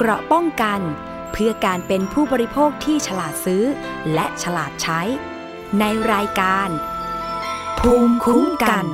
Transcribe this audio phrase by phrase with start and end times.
[0.00, 0.80] เกราะป้องกัน
[1.32, 3.64] เพื่อการเป็นผู้บริโภคที่ฉลาดซื้อ
[4.14, 5.00] และฉลาดใช้
[5.80, 6.68] ในรายการ
[7.80, 8.84] ภูมิคุ้มกัน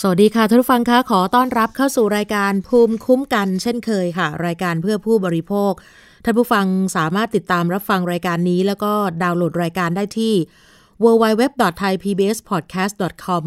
[0.00, 5.72] สวัสดีค่ะท่านผู้ฟังคะขอต้อนรับเข้าสู่รายการภูมิคุ้มกัน เช่นเคยค่ะ รายการเพื่อผู้บริโภค
[6.24, 6.66] ท่านผู้ฟัง
[6.96, 8.92] สามารถติดตามรับฟังรายการนี้ แล้วก็
[9.22, 10.34] ดาวน์โหลดรายการได้ที่
[11.02, 13.44] www.thaipbspodcast.com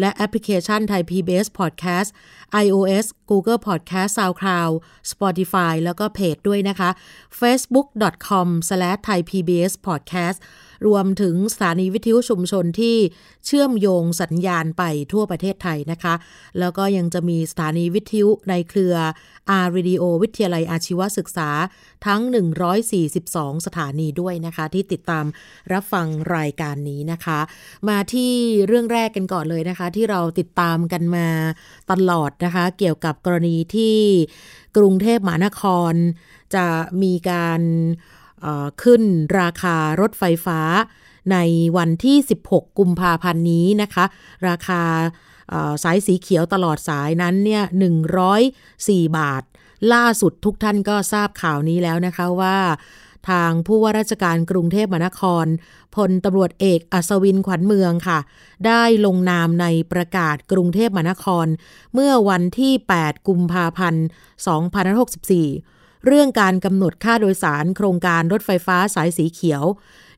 [0.00, 2.08] และแอปพลิเคชัน Thai PBS Podcast
[2.64, 4.72] iOS Google Podcast SoundCloud
[5.12, 6.90] Spotify แล้วก็เพจด้วยนะคะ
[7.40, 10.38] facebook.com/thaipbspodcast
[10.86, 12.96] รวมถึงสถานีวิทยุชุมชนที่
[13.46, 14.82] เชื่อมโยงสัญญาณไป
[15.12, 16.14] ทั่วประเทศไทยนะคะ
[16.58, 18.94] แล้วก็ยังจะมีสถานีวิทยุในเครือ
[19.50, 21.50] R Radio วิทยาลัยอาชีวศึกษา
[22.06, 22.20] ทั้ง
[22.94, 25.24] 142 สถานีด้วยนะคะ ที่ติดตาม
[25.72, 27.38] รับฟังรายการนี้นะคะ
[27.88, 28.32] มาที่
[28.66, 31.28] เรื่องแรกกันก่อนเลยนะคะ ที่เราติดตามกันมา
[31.90, 33.98] ตลอดนะคะ เกี่ยวกับกรณีที่
[34.76, 35.94] กรุงเทพมหานคร
[36.54, 36.66] จะ
[37.02, 37.60] มีการ
[38.82, 39.02] ขึ้น
[39.40, 40.60] ราคารถไฟฟ้า
[41.32, 41.36] ใน
[41.76, 42.16] วันที่
[42.48, 44.04] 16 กุมภาพันธ์นี้นะคะ
[44.48, 44.82] ราคา
[45.82, 47.62] สายสีเขียวตลอดสายนั้นเนี่ย
[48.40, 49.42] 104 บาท
[49.92, 52.58] ล่าสุดทุกท่านก็ทราบข่าวนี้แล้วนะคะว่า
[53.28, 55.46] ทางผู้ว่าราชการกรุงเทพมหานคร
[55.96, 58.18] พลตำรวจเอกอัศวินขวัญเมืองค่ะ
[58.66, 61.46] ได้ลงนามในประกาศกรุงเทพมหานคร
[61.94, 69.64] เมื่อวันที่ 8 กุมภาพันธ์ 2564 เรื่องการกำหนดค่าโดยสารโครงการรถไฟฟ้าสายสีเขียว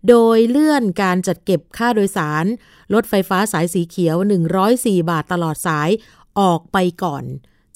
[0.08, 2.44] โดยเลื่อนการจัดเก็บค่าโดยสาร
[2.94, 4.16] รถไฟฟ้าสายสีเขียว
[4.58, 5.88] 104 บาทตลอดสาย
[6.40, 7.24] ออกไปก่อน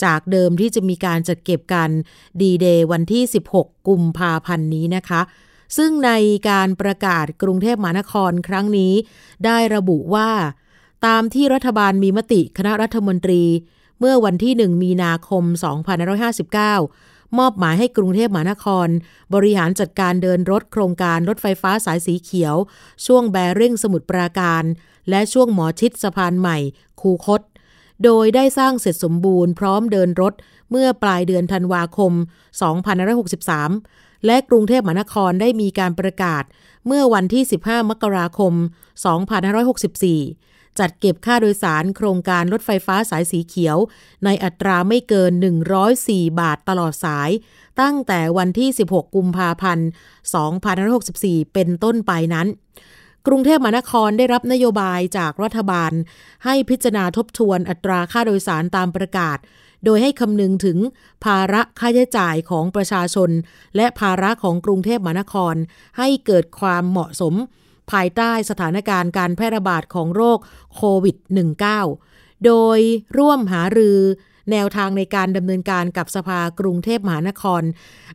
[0.04, 1.90] จากเดิมที่จะมีการจัดเก็บกัน
[2.40, 3.22] ดีเดย์วันที่
[3.54, 5.20] 16 กุมภาพันธ์นี้นะคะ
[5.76, 6.10] ซึ่งใน
[6.50, 8.92] การประกาศกรุงเทพมหานครครั้งนี้
[9.44, 10.30] ได้ระบุว่า
[11.06, 13.42] ตามที่รัฐบาลมีมติคณะรัฐมนตรี
[13.98, 15.44] เมื่อวันที่ 1 มีนาคม
[16.32, 18.88] 2559 มอบหมายให้กรุงเทพมหานคร
[19.34, 22.54] บริหารจัดการเดินรถโครงการรถไฟฟ้าสายสีเขียว
[23.06, 24.64] ช่วงแบริ่งสมุทรปราการ
[25.10, 26.58] และช่วงหมอชิดสะพานใหม่
[27.00, 27.42] คูคต
[28.04, 30.34] โดยได้สร้างเสร็จสมบูรณ์พร้อมเดินรถ
[30.70, 32.12] เมื่อปลายเดือนธันวาคม
[33.38, 36.42] 2563 และกรุงเทพมหานครได้มีการประกาศ
[36.86, 38.52] เมื่อวันที่ 15 มกราคม
[39.74, 43.78] 2564 จัดเก็บค่าโดยสารโครงการรถไฟฟ้าสายสีเขียว
[44.24, 45.32] ในอัตราไม่เกิน
[45.86, 47.30] 104 บาทตลอดสาย
[47.80, 49.88] ตั้งแต่วันที่ 16 กุมภาพันธ์
[50.70, 52.46] 2564 เป็นต้นไปนั้น
[53.26, 55.92] กรุงเทพมหานครได้รับนโยบายจากรัฐบาล
[56.44, 59.38] ให้พิจารณาทบทวนอัตราค่าโดยสารตามประกาศ
[59.84, 60.78] โดยให้คำนึงถึง
[61.24, 63.30] ภาระค่าใช้จ่ายของประชาชน
[63.76, 65.54] และภาระของกรุงเทพมหานคร
[65.98, 67.34] ให้เกิดความเหมาะสม
[67.92, 70.38] ภายใต้สถานการณ์การแพร่ระบาดของโรค
[70.74, 71.16] โควิด
[71.80, 72.78] -19 โดย
[73.18, 73.98] ร่วมหารือ
[74.50, 77.62] แนวทางในการดำเนินการกับสภากรุงเทพมหานคร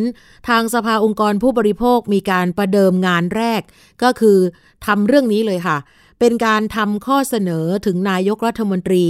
[0.48, 3.62] ทางสภาองค์กรผู้บริโภคมีการประเดิมงานแรก
[4.02, 4.38] ก็คือ
[4.86, 5.78] ทำเรื่องนี้เลยค่ะ
[6.20, 9.04] เป็นการทำข้อเสนอถึงนายกรัฐมนตรี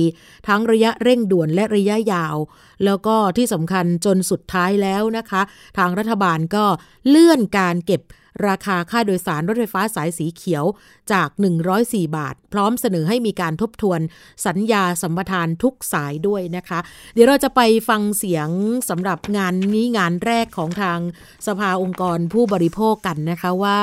[0.48, 2.36] ทั้งระยะเร่งด่วนและระยะยาว
[2.84, 5.42] แล้วก็ที่สำคัญจนสุดท้ายแล้วนะคะ
[5.78, 6.64] ทางรัฐบาลก็
[7.08, 8.02] เลื่อนการเก็บ
[8.48, 10.64] ราคาค่าโดยสารรถไฟฟ้าสายสีเขียว
[11.12, 11.28] จาก
[11.72, 14.00] 104 บาท พร้อมเสนอให้มีการทบทวน
[14.46, 16.78] สัญญาสัมปทานทุกสายด้วยนะคะ
[17.14, 18.48] เดี๋ยวเราจะไปฟังเสียง
[18.90, 20.98] สำหรับงานนี้งานแรกของทาง
[21.46, 23.78] สภาองค์กรผู้บริโภคกันนะคะว่า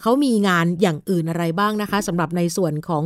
[0.00, 3.04] เขามีงานอย่างอื่นอะไรบ้างนะคะสำหรับในส่วนของ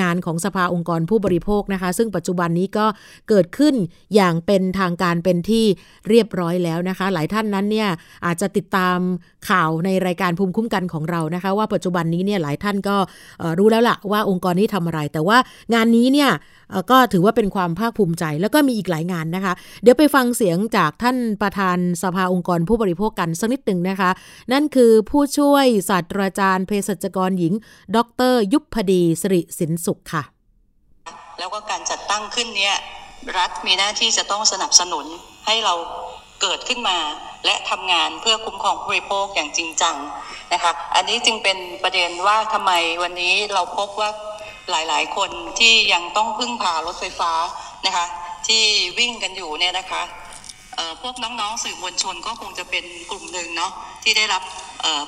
[0.00, 2.86] งานของสภาองค์กรผู้บริโภคนะคะ ซึ่งปัจจุบันนี้ก็
[3.28, 3.74] เกิดขึ้น
[4.14, 5.64] อย่างเป็นทางการเป็นที่
[6.08, 7.88] เรียบร้อยแล้วนะคะ หลายท่านนั้นเนี่ย
[8.26, 8.98] อาจจะติดตาม
[9.48, 12.96] ข่าวในรายการภูมิคุ้มกันของเรานะคะ ว่าปัจจุบันนี้เนี่ยหลายท่านก็
[13.58, 15.38] รู้แล้วล่ะว่าองค์กรนี้ทำอะไร แต่ว่า
[15.74, 16.30] งานนี้เนี่ย
[16.90, 19.52] ก็ถือว่าเป็นความภาคภูมิใจ แล้วก็มีอีกหลายงานนะคะ
[19.82, 24.10] เดี๋ยวไปฟังเสียงจากท่านประธานสภาองค์กรผู้บริโภคกันสักนิดหนึ่งนะคะ
[24.52, 27.54] นั่นคือผู้ช่วยศาสตราจารย์เภสัชกรหญิง
[27.96, 27.98] ด
[28.32, 30.22] ร ยุพดีสิริสินสุขค่ะ
[31.38, 32.76] แล้วก็การจัดตั้งขึ้นเนี่ย
[33.38, 35.06] รัฐมีหน้าที่จะต้องสนับสนุน
[35.46, 35.74] ให้เรา
[36.42, 36.96] เกิดขึ้นมา
[37.44, 39.96] และทำงานเพื่อคุ้มครองผู้บริโภคอย่างจริงจัง
[40.52, 42.72] นะคะ อันนี้จึงเป็นประเด็นว่าทำไม
[43.02, 44.10] วันนี้เราพบว่า
[44.70, 47.32] หลายๆ คนที่ยังต้องพึ่งพารถไฟฟ้า
[47.86, 48.06] นะคะ
[48.48, 48.62] ที่
[48.98, 50.02] วิ่งกันอยู่เนี่ยนะคะ
[51.02, 53.72] พวกน้องๆสื่อมวลชนก็คงจะเป็นกลุ่มหนึ่งเนาะ
[54.02, 54.42] ที่ได้รับ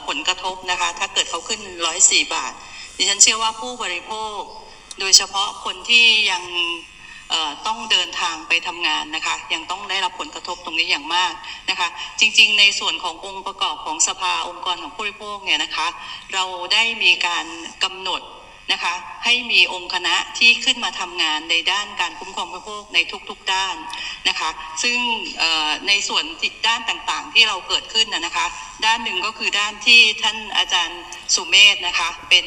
[0.07, 2.53] ผลกระทบนะคะ ถ้าเกิดเขาขึ้นร้อยสี่บาท
[2.97, 4.39] ดิฉันเชื่อว่าผู้บริโภค
[5.01, 6.43] โดยเฉพาะคนที่ยัง
[7.67, 11.33] ต้องเดินทางไปทำงานนะคะ ยังต้องได้รับผลกระทบตรงนี้อย่างมาก
[11.71, 11.89] นะคะ
[12.21, 15.87] จริงๆ ในส่วนขององค์ประกอบของสภาองค์กรของผู้บริโภคเนี่ยนะคะ
[16.35, 17.47] เราได้มีการ
[17.85, 18.23] กำหนด
[18.73, 18.95] นะคะ
[19.25, 22.99] ให้มีองค์คณะที่ขึ้นมาทำงานในด้านการคุ้มครองผู้บริโภคใน
[23.29, 23.77] ทุกๆด้าน
[24.29, 24.51] นะคะ
[24.83, 24.99] ซึ่ง
[25.89, 26.25] ในส่วน
[26.67, 28.47] ด้านต่างๆที่เราเกิดขึ้นนะคะ
[28.87, 31.03] ด้านหนึ่งก็คือด้านที่ท่านอาจารย์
[31.35, 32.47] สุเมธนะคะเป็น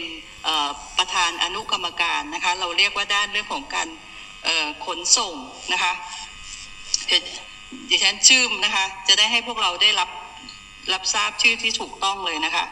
[0.98, 3.88] ประธานอนุกรรมการนะคะ เราเรียกว่าด้านเรื่องของการ
[4.86, 5.34] ขนส่ง
[5.74, 5.94] นะคะ
[7.90, 10.10] ดิฉันชื่อนะคะ จะได้ให้พวกเราได้รับ
[10.94, 12.66] รับทราบชื่อที่ถูกต้องเลยนะคะ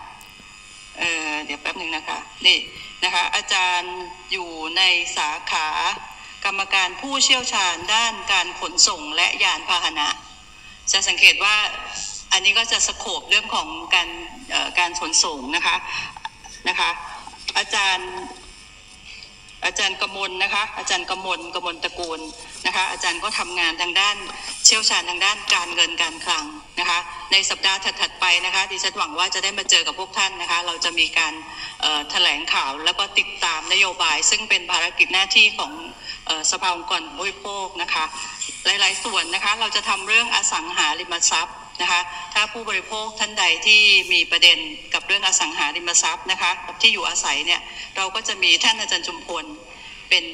[0.98, 2.58] เเดี๋ยวแป๊บหนึ่งนะคะนี่
[3.04, 3.96] นะคะ อาจารย์
[4.32, 4.82] อยู่ใน
[5.18, 5.68] สาขา
[6.46, 10.08] กรรมการผู้เชี่ยวชาญด้านการขนส่งและยานพาหนะ
[10.92, 11.56] จะสังเกตว่า
[12.32, 14.10] อันนี้ก็จะสโคบเรื่องของการ
[14.80, 15.76] การขนส่งนะคะ
[16.70, 16.90] นะคะ
[17.58, 18.12] อาจารย์
[19.66, 22.20] อาจารย์กมลนะคะ อาจารย์กมลกมลตระกูล
[22.66, 24.18] นะคะ อาจารย์ก็ทำงานทางด้าน
[24.66, 26.46] เชี่ยวชาญทางด้านการเงินการคลัง
[26.80, 27.00] นะคะ
[27.32, 31.34] ในสัปดาห์ถัดๆไปนะคะดิฉันหวังว่าจะได้มาเจอกับพวกท่านนะคะ เราจะมีการ
[32.12, 35.72] แถลงข่าวแล้วก็ติดตามนโยบาย ซึ่งเป็นภารกิจหน้าที่ของ
[36.52, 38.06] สภาองค์กรบริโภคนะคะ
[38.66, 42.02] หลายๆส่วนนะคะ เราจะทำเรื่องอสังหาริมทรัพย์ นะคะ
[42.34, 43.82] ถ้าผู้บริโภคท่านใดที่
[44.14, 44.58] มีประเด็น
[44.94, 47.62] กับเรื่องอสังหาริมทรัพย์นะคะกับที่อยู่อาศัยเนี่ย
[47.98, 49.46] เราก็จะมีท่านอาจารย์จุมพล
[50.10, 50.26] เป็น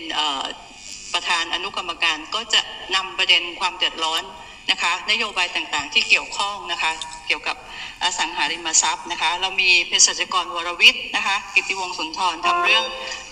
[1.13, 2.62] ประธานอนุกรรมการก็จะ
[2.95, 4.24] นำประเด็นความเดือดร้อน
[4.71, 6.91] นะคะนโยบายต่างๆ ที่เกี่ยวข้องนะคะ
[7.27, 7.57] เกี่ยวกับ
[8.03, 12.86] อสังหาริมทรัพย์นะคะเรามีเภสัชกรวรวิทย์นะคะกิติวงศ์สุนทรทำเรื่อง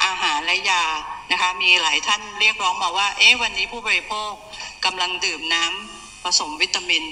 [0.05, 0.83] อาหารและยา
[1.31, 4.31] นะคะมีหลายท่านเรียกร้องมาว่าเอ๊ะวันนี้ผู้บริโภค
[4.85, 7.03] กำลังดื่มน้ำผสมวิตามิน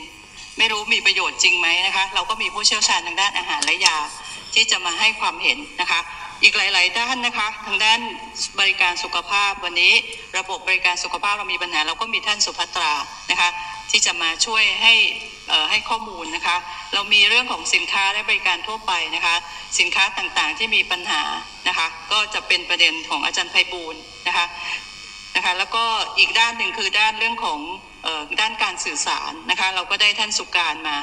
[0.57, 3.97] ไม่รู้มีประโยชน์จริงไหมนะคะ เราก็มีผู้เชี่ยวชาญทางด้านอาหารและยา
[4.53, 5.99] ที่จะมาให้ความเห็นนะคะ
[6.43, 7.99] อีกหลาย ๆ ด้านนะคะ ทางด้าน
[8.59, 9.93] บริการสุขภาพวันนี้
[10.37, 12.93] ระบบบริการสุขภาพเรามีปัญหา เราก็มีท่านสุภัตรา
[13.31, 13.49] นะคะ
[13.91, 14.93] ที่จะมาช่วยให้
[15.69, 16.57] ให้ข้อมูลนะคะ
[16.93, 19.35] เรามีเรื่องของสินค้าและบริการทั่วไปนะคะ
[19.79, 21.21] สินค้าต่างๆที่มีปัญหา
[21.67, 23.95] นะคะ ก็จะเป็นประเด็นของอาจารย์ไพบูล
[24.27, 24.45] นะคะ
[25.35, 25.83] นะคะ แล้วก็
[26.19, 27.59] อีกด้านหนึ่งคือด้านเรื่องของ
[28.39, 30.97] ด้านการสื่อสารนะคะเราก็ได้ท่านสุการมา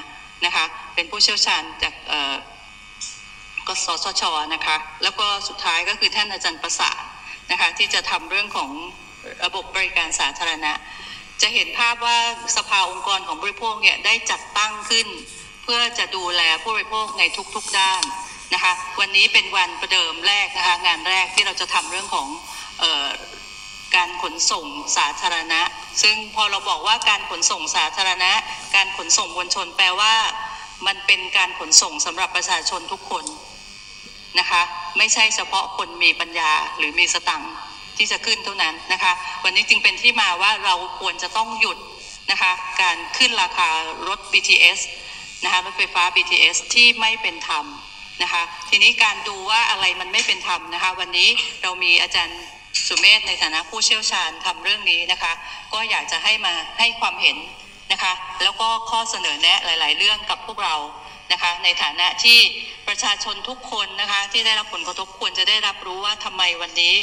[0.45, 0.65] นะคะ
[0.95, 1.95] เป็นผู้เชี่ยวชาญจาก
[3.69, 4.23] กสชช
[4.55, 6.93] นะคะแล้วก็สุดท้ายก็คือท่านอาจารย์ประสา
[7.51, 8.71] นะคะที่จะทำเรื่องของ
[9.45, 10.73] ระบบบริการสาธารณะ
[11.43, 12.19] จะเห็นภาพว่า
[12.57, 15.07] สภาองค์กรของบริโภคเนี่ยได้จัดตั้งขึ้น
[15.63, 17.23] เพื่อจะดูแลผู้บริโภคใน
[17.55, 18.03] ทุกๆด้าน
[18.55, 22.29] นะคะวันนี้เป็นวันประเดิมแรกนะคะงานแรกที่เราจะทำเรื่องของ
[23.97, 24.67] การขนส่ง
[24.97, 25.61] สาธารณะ
[26.03, 28.33] ซึ่งพอเราบอกว่าการขนส่งสาธารณะ
[28.77, 30.15] การขนส่งมวลชนแปลว่า
[30.87, 33.25] มันเป็นการขนส่งสำหรับประชาชนทุกคน
[34.39, 34.63] นะคะ
[34.99, 37.43] ไม่ใช่เฉพาะคนมีปัญญาหรือมีสตัง
[37.97, 39.13] ที่จะขึ้นเท่านั้นนะคะ
[39.45, 41.79] วันนี้จึงเป็นที่มาว่าเราควรจะต้องหยุด
[42.31, 43.69] นะคะการขึ้นราคา
[44.09, 44.81] รถ BTS
[45.45, 47.65] นะคะรถไฟฟ้า BTS ที่ไม่เป็นธรรม
[48.23, 51.29] นะคะ ทีนี้การดูว่าอะไรมันไม่เป็นธรรมนะคะ วันนี้
[51.63, 52.41] เรามีอาจารย์
[52.87, 55.33] สุเมธในฐานะผู้เชี่ยวชาญทำเรื่องนี้นะคะ
[55.73, 57.37] ก็อยากจะให้มาให้ความเห็น
[57.93, 58.13] นะคะ
[58.43, 60.77] แล้วก็ข้อเสนอแนะหลาย ๆ เรื่องกับพวกเรา
[61.33, 62.39] นะคะ ในฐานะที่
[62.89, 66.95] ประชาชนทุกคนนะคะ ที่ได้รับผลกระทบควรจะได้รับรู้ว่าทำไมวันนี้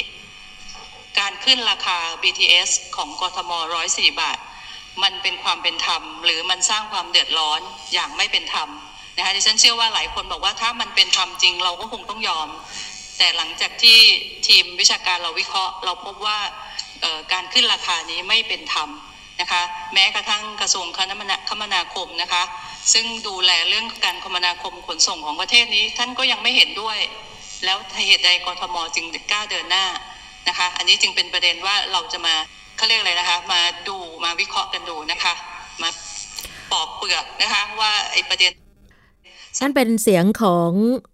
[1.18, 3.50] การขึ้นราคา BTS ของกทม
[3.86, 4.38] 104 บาท
[5.02, 7.60] มันเป็นความเป็นธรรม หรือมันสร้างความเดือดร้อน
[7.92, 8.68] อย่างไม่เป็นธรรม
[9.16, 12.48] นะคะดิฉันเชื่อว่าหลายคนบอกว่าถ้ามันเป็นธรรมจริงเราก็คงต้องยอม
[13.20, 13.98] แต่หลังจากที่
[14.46, 16.38] ทีมวิชาการเราวิเคราะห์ เราพบว่า
[17.32, 18.88] การขึ้นราคานี้ไม่เป็นธรรม
[19.40, 19.62] นะคะ
[19.94, 20.86] แม้กระทั่งกระทรวง
[21.48, 22.42] คมนาคมนะคะ
[22.92, 26.98] ซึ่งดูแลเรื่องการคมนาคมขนส่งของประเทศนี้ ท่านก็ยังไม่เห็นด้วย
[27.64, 29.86] แล้วเหตุใดกรทมจึงกล้าเดินหน้า
[30.48, 32.34] นะคะ อันนี้จึงเป็นประเด็นว่าเราจะมา
[32.76, 35.34] เขาเรียกอะไรนะคะ มาดูมาวิเคราะห์กันดูนะคะ
[35.82, 35.88] มา
[36.72, 38.52] ปอกเปลือกนะคะว่าไอ้ประเด็น
[39.62, 40.70] นั่นเป็นเสียงของ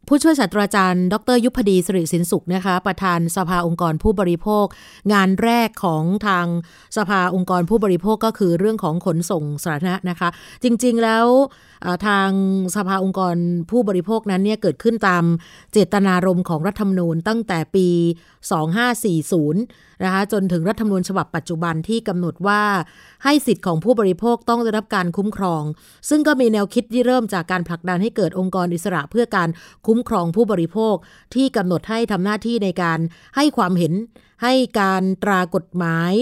[0.09, 4.67] ผู้ช่วยศาสตราจารย์ ดรยุพดีสิริสินสุขนะคะ ประธานสภาองค์กรผู้บริโภค
[5.13, 6.47] งานแรกของทาง
[6.97, 10.29] สภาองค์กรผู้บริโภคก็คือเรื่องของขนส่งสาธารณะนะคะ
[10.63, 11.27] จริงๆแล้ว
[12.07, 12.31] ทาง
[12.77, 13.37] สภาองค์กร
[13.71, 15.25] ผู้บริโภคนั้นเนี่ยเกิดขึ้นตาม
[15.73, 17.89] เจตนารมณ์ของรัฐธรรมนูญตั้งแต่ปี
[18.77, 22.63] 2540 นะคะจนถึงรัฐธรรมนูญฉบับปัจจุบันที่กำหนดว่า
[23.29, 25.63] ให้สิทธิ์ของผู้บริโภคต้องได้รับการคุ้มครอง
[26.09, 29.49] ซึ่งก็มีแนวคิดที่เริ่มจากการผลักดันให้เกิดองค์กรอิสระเพื่อการ
[29.87, 30.95] คุ้มครองผู้บริโภค
[31.35, 32.99] ที่กำหนดให้ทำหน้าที่ในการ
[33.37, 33.95] ให้ความเห็น
[34.43, 36.13] ให้การตรากฎหมาย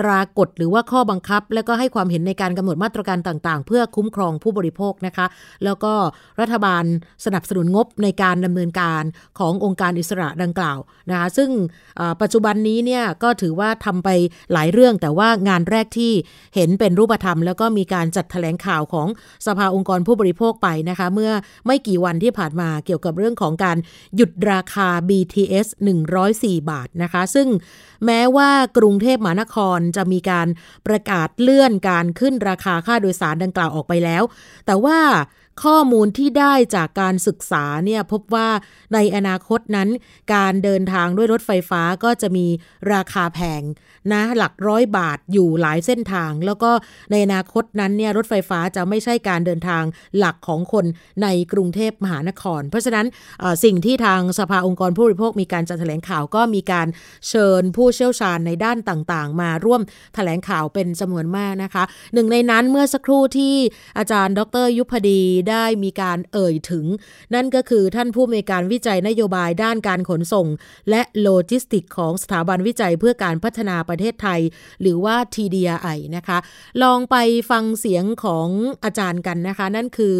[0.00, 5.26] ตรากฎหรือว่าข้อบังคับ และก็ให้ความเห็นในการกำหนดมาตรการต่างๆ เพื่อคุ้มครองผู้บริโภคนะคะ
[5.64, 5.94] แล้วก็
[6.40, 6.84] รัฐบาล
[7.24, 9.02] สนับสนุนงบในการดำเนินการ
[9.38, 10.78] ขององค์การอิสระดังกล่าว
[11.10, 11.50] นะคะซึ่ง
[12.22, 14.08] ปัจจุบันนี้เนี่ยก็ถือว่าทำไป
[14.52, 16.12] หลายเรื่องแต่ว่างานแรกที่
[16.54, 19.08] เห็นเป็นรูปธรรม แล้วก็มีการจัดแถลงข่าวของ
[19.46, 21.32] สภาองค์กรผู้บริโภคไปนะคะ เมื่อ
[21.66, 23.76] ไม่กี่วันที่ผ่านมาเกี่ยวกับเรื่องของการ
[24.16, 25.66] หยุดราคา BTS
[26.18, 27.48] 104 บาทนะคะ ซึ่ง
[28.06, 30.48] แม้ว่ากรุงเทพมหานครจะมีการ
[30.86, 34.22] ประกาศเลื่อนการขึ้นราคาค่าโดยสารดังกล่าวออกไปแล้ว
[34.66, 34.98] แต่ว่า
[35.62, 38.48] ข้อมูลที่ได้จากการศึกษาเนี่ยพบว่า
[38.94, 39.88] ในอนาคตนั้น
[40.34, 42.46] การเดินทางด้วยรถไฟฟ้าก็จะมี
[42.92, 43.62] ราคาแพง
[44.12, 46.70] นะหลักร้อยบาทอยู่หลายเส้นทาง แล้วก็
[47.10, 49.82] ในอนาคตนั้นเนี่ยรถไฟฟ้าจะไม่ใช่การเดินทาง
[50.18, 50.84] หลักของคน
[51.22, 53.06] ในกรุงเทพมหานคร เพราะฉะนั้น
[53.64, 56.86] สิ่งที่ทางสภาองค์กรผู้บริโภคมีการจัดแถลงข่าวก็มีการ
[57.28, 59.80] เชิญผู้เชี่ยวชาญในด้านต่างๆ มาร่วม
[60.14, 63.54] แถลงข่าวเป็นจำนวนมากนะคะ หนึ่งในนั้นเมื่อสักครู่ที่
[63.98, 66.86] อาจารย์ ดร ยุพดีได้มีการเอ่ยถึง
[67.34, 70.46] นั่นก็คือท่านผู้มีการวิจัยนโยบายด้านการขนส่ง
[70.90, 74.40] และโลจิสติกของสถาบันวิจัยเพื่อการพัฒนาประเทศไทย
[74.80, 76.38] หรือว่า TDI นะคะ
[76.82, 77.16] ลองไป
[77.50, 78.48] ฟังเสียงของ
[78.84, 80.14] อาจารย์กันนะคะ นั่นคือ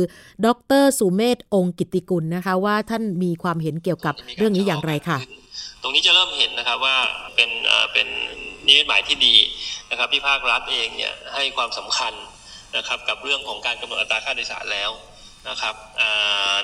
[0.46, 0.48] ด
[0.82, 5.18] รสุเมธองค์กิติกุลนะคะว่าท่านมีความเห็นเกี่ยวกับเรื่องนี้อย่างไรค่ะ
[5.82, 6.96] ตรงนี้จะเริ่มเห็นนะครับว่า
[7.34, 7.50] เป็น
[7.92, 8.08] เป็น
[8.66, 9.34] นิมิตหมายที่ดี
[9.90, 12.12] นะครับที่ภาครัฐเองเนี่ยให้ความสำคัญ
[12.76, 14.90] นะครับกับเรื่องของการกำหนดอัตราค่าโดยสารแล้ว
[15.48, 15.74] นะครับ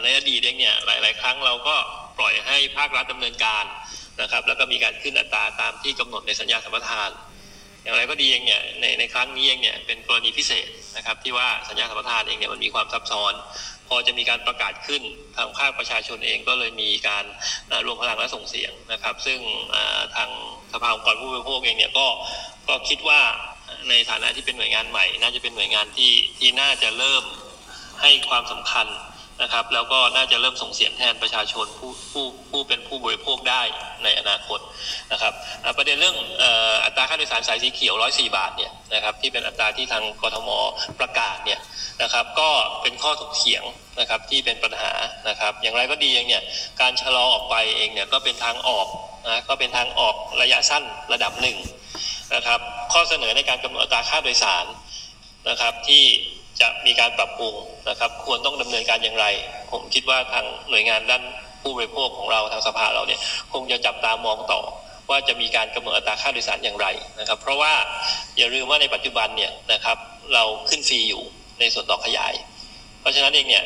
[0.03, 1.77] ในอดีตเองเนี่ยหลาย ๆ ครั้งเราก็
[2.19, 3.65] ปล่อยให้ภาครัฐดำเนินการ
[4.23, 7.11] นะครับ แล้วก็มีการขึ้นอัตราตามที่กำหนดในสัญญาสัมปทาน
[7.83, 13.33] อย่างไรก็ดีเองเนี่ยในในครั้งนี้เองเนี่ยเป็นกรณีพิเศษนะครับที่ว่าสัญญาสัมปทานเองเนี่ยมันมีความซับซ้อน
[13.89, 15.03] พอจะมีการประกาศขึ้น
[15.37, 17.25] ทางภาคประชาชนเองก็เลยมีการ
[17.87, 19.39] รวมพลังและส่งเสียงนะครับ ซึ่ง
[20.17, 20.31] ทาง
[20.73, 22.07] สภาองค์กรผู้บริโภคเองเนี่ยก็
[22.69, 23.21] ก็คิดว่า
[23.89, 27.25] ในฐานะที่เป็นหน่วยงานใหม่ น่าจะเป็นหน่วยงานที่ที่น่าจะเริ่ม
[28.01, 28.89] ให้ความสำคัญ
[29.43, 33.63] นะครับ แล้วก็น่าจะเริ่มส่งเสียงแทนประชาชนผู้ผู้ผู้เป็นผู้บริโภคได้
[34.05, 34.59] ในอนาคต
[35.13, 35.33] นะครับ
[35.77, 36.17] ประเด็นเรื่อง
[36.85, 40.49] อัตราค่าโดยสารสายสีเขียว 104 บาทเนี่ยนะครับที่เป็นอัตราที่ทางกทม
[41.01, 41.61] ประกาศเนี่ย
[42.03, 42.51] นะครับ ก็
[42.83, 43.65] เป็นข้อถกเถียง
[44.01, 44.93] นะครับที่เป็นปัญหา
[45.29, 46.43] นะครับ อย่างไรก็ดีเองเนี่ย
[46.81, 48.87] การชะลอออกไปเองเนี่ยก็เป็นทางออก
[49.29, 51.57] นะก็เป็นทางออกระยะสั้นระดับหนึ่ง
[52.35, 52.61] นะครับ
[52.93, 54.67] ข้อเสนอในการกำหนดอัตราค่าโดยสาร
[55.49, 56.05] นะครับที่
[56.61, 57.55] จะมีการปรับปรุง
[57.89, 59.27] นะครับ ควรต้องดำเนินการอย่างไร
[59.73, 61.23] ผมคิดว่าทางหน่วยงานด้าน
[61.63, 63.21] ผู้บริโภคของเราทางสภาเราเนี่ย
[63.53, 64.61] คงจะจับตามองต่อ
[65.11, 66.87] ว่าจะมีการกำหนดอัตราค่าโดยสารอย่างไร
[67.21, 67.73] นะครับ เพราะว่า
[68.37, 69.99] อย่าลืมว่าในปัจจุบันเนี่ยนะครับ
[70.35, 71.23] เราขึ้นฟรีอยู่
[71.61, 72.35] ในส่วนต่อขยาย
[73.01, 73.65] เพราะฉะนั้นเองเนี่ย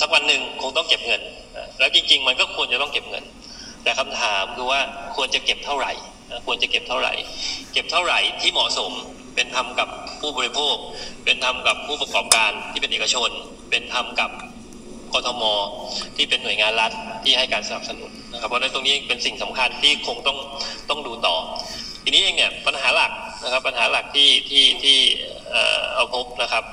[0.00, 1.22] สักวันหนึ่งคงต้องเก็บเงิน
[1.78, 3.24] แล้วจริง ๆ มันก็ควรจะต้องเก็บเงิน
[3.82, 4.80] แต่คำถามคือว่า
[5.16, 5.92] ควรจะเก็บเท่าไหร่
[6.46, 7.14] ควรจะเก็บเท่าไหร่
[7.72, 8.92] เก็บเท่าไหร่ที่เหมาะสม
[9.38, 9.88] เป็นธรรมกับ
[10.20, 10.76] ผู้บริโภค
[11.24, 13.30] เป็นธรรมกับผู้ประกอบการที่เป็นเอกชน
[13.70, 14.30] เป็นธรรมกับ
[15.14, 15.42] กทม
[16.16, 16.92] ที่เป็นหน่วยงานรัฐ
[17.24, 20.38] ที่ให้การสนับสนุนนะครับเพราะฉะนั้นตรงนี้เป็นสิ่งสำคัญที่คงต้อง
[20.88, 21.36] ต้องดูต่อ
[22.02, 23.12] ทีนี้เองเนี่ยปัญหาหลัก
[23.44, 24.98] นะครับปัญหาหลักที่ที่ที่
[25.94, 26.64] เอาพบนะครับ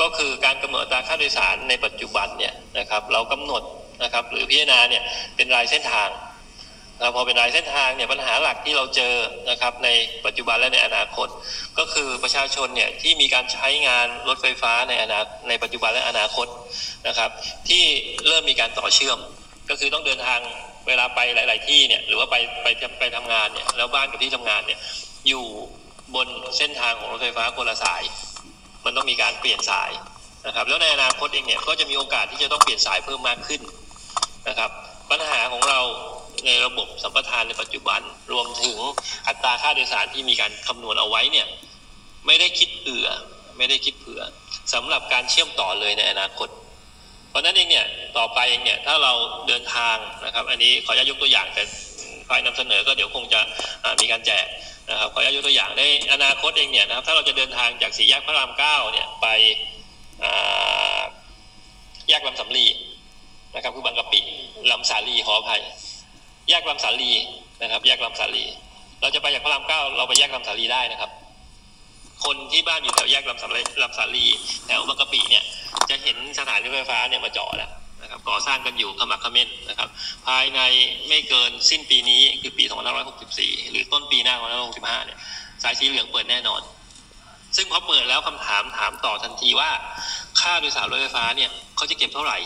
[0.00, 3.62] ก็คือการกำหนดอัตราค่าโดยสารในปัจจุบันเนี่ยนะครับเรากำหนด
[4.02, 5.02] นะครับหรือพิจารณาเนี่ย
[5.36, 6.08] เป็นรายเส้นทาง
[7.14, 9.14] พอเป็นรายเส้นทางเนี่ยปัญหาหลักที่เราเจอ
[9.50, 9.88] นะครับใน
[10.26, 11.28] ปัจจุบันและในอนาคต
[11.78, 16.46] ก็คือประชาชนเนี่ยที่มีการใช้งานรถไฟฟ้าในอนาในปัจจุบันและอนาคต
[17.08, 17.30] นะครับ
[17.68, 17.84] ที่
[18.26, 19.18] เริ่มมีการต่อเชื่อม
[19.70, 20.40] ก็คือต้องเดินทาง
[20.86, 22.66] เวลาไปหลาย ๆ ที่เนี่ยหรือว่าไปไป
[22.98, 24.78] ไปทำงานเนี่ยแล้วบ้านกับที่ทำงานเนี่ย
[25.28, 25.44] อยู่
[26.14, 28.02] บนเส้นทางของรถไฟฟ้าคนละสาย
[28.84, 29.90] มันต้องมีการเปลี่ยนสาย
[30.46, 33.60] นะครับแล้วในอนาคตเองเนี่ยก็จะมีโอกาสที่จะต้องเปลี่ยนสายเพิ่มมากขึ้น
[34.48, 34.70] นะครับ
[35.10, 35.80] ปัญหาของเรา
[36.46, 38.00] ในระบบสัมปทานในปัจจุบัน
[38.32, 38.76] รวมถึง
[39.28, 41.46] อัตราค่าโดยสารที่มีการคำนวณเอาไว้เนี่ย
[42.26, 43.08] ไม่ได้คิดเผื่อ
[43.56, 44.22] ไม่ได้คิดเผื่อ
[44.74, 46.48] สำหรับการเชื่อมต่อเลยในอนาคต
[47.28, 47.86] เพราะนั้นเองเนี่ย
[48.18, 49.12] ต่อไปเองเนี่ยถ้าเรา
[49.48, 51.62] เดินทางนะครับ อันนี้ขออนุญาตยกตัวอย่างแต่
[52.28, 53.40] ฝ่ายนำเสนอก็เดี๋ยวคงจะ
[54.00, 54.46] มีการแจก
[54.90, 55.82] นะครับขออนุญาตยกตัวอย่างใน
[56.12, 59.26] อนาคตเองเนี่ยนะครับถ้าเราจะเดินทางจากสี่แยกพระรามเก้าเนี่ยไป
[62.08, 62.66] แยกลำสำลี
[63.54, 64.20] นะครับคือบางกะปิ
[64.70, 65.62] ลำสาลีขออภัย
[66.48, 67.12] แยกลำสาลี
[67.62, 68.44] นะครับ แยกลำสาลี
[69.00, 71.10] เราจะไปจากพระรามเก้าเราไปแยกลำสาลีได้นะครับ
[72.24, 74.26] คนที่บ้านอยู่แถวแยกลำสาลีลำสาลี
[74.66, 75.44] แถวบางกะปิเนี่ย
[75.90, 77.70] จะเห็นสถานีไฟฟ้าเนี่ยมาเจาะแล้ว
[78.02, 79.88] นะครับ ก่อสร้างกันอยู่ขมักขม้นนะครับ
[80.26, 80.60] ภายใน
[81.08, 82.64] ไม่เกินสิ้นปีนี้คือปี
[83.18, 84.34] 2564 หรือต้นปีหน้า
[84.70, 85.18] 2565 เนี่ย
[85.62, 86.60] สายสีเหลืองเปิดแน่นอน
[87.56, 89.70] ซึ่งพอเปิดแล้วคำถามถามต่อทันทีว่า
[90.40, 92.38] ค่าโดยสารรถไฟฟ้าเนี่ยเขาจะเก็บเท่าไหร่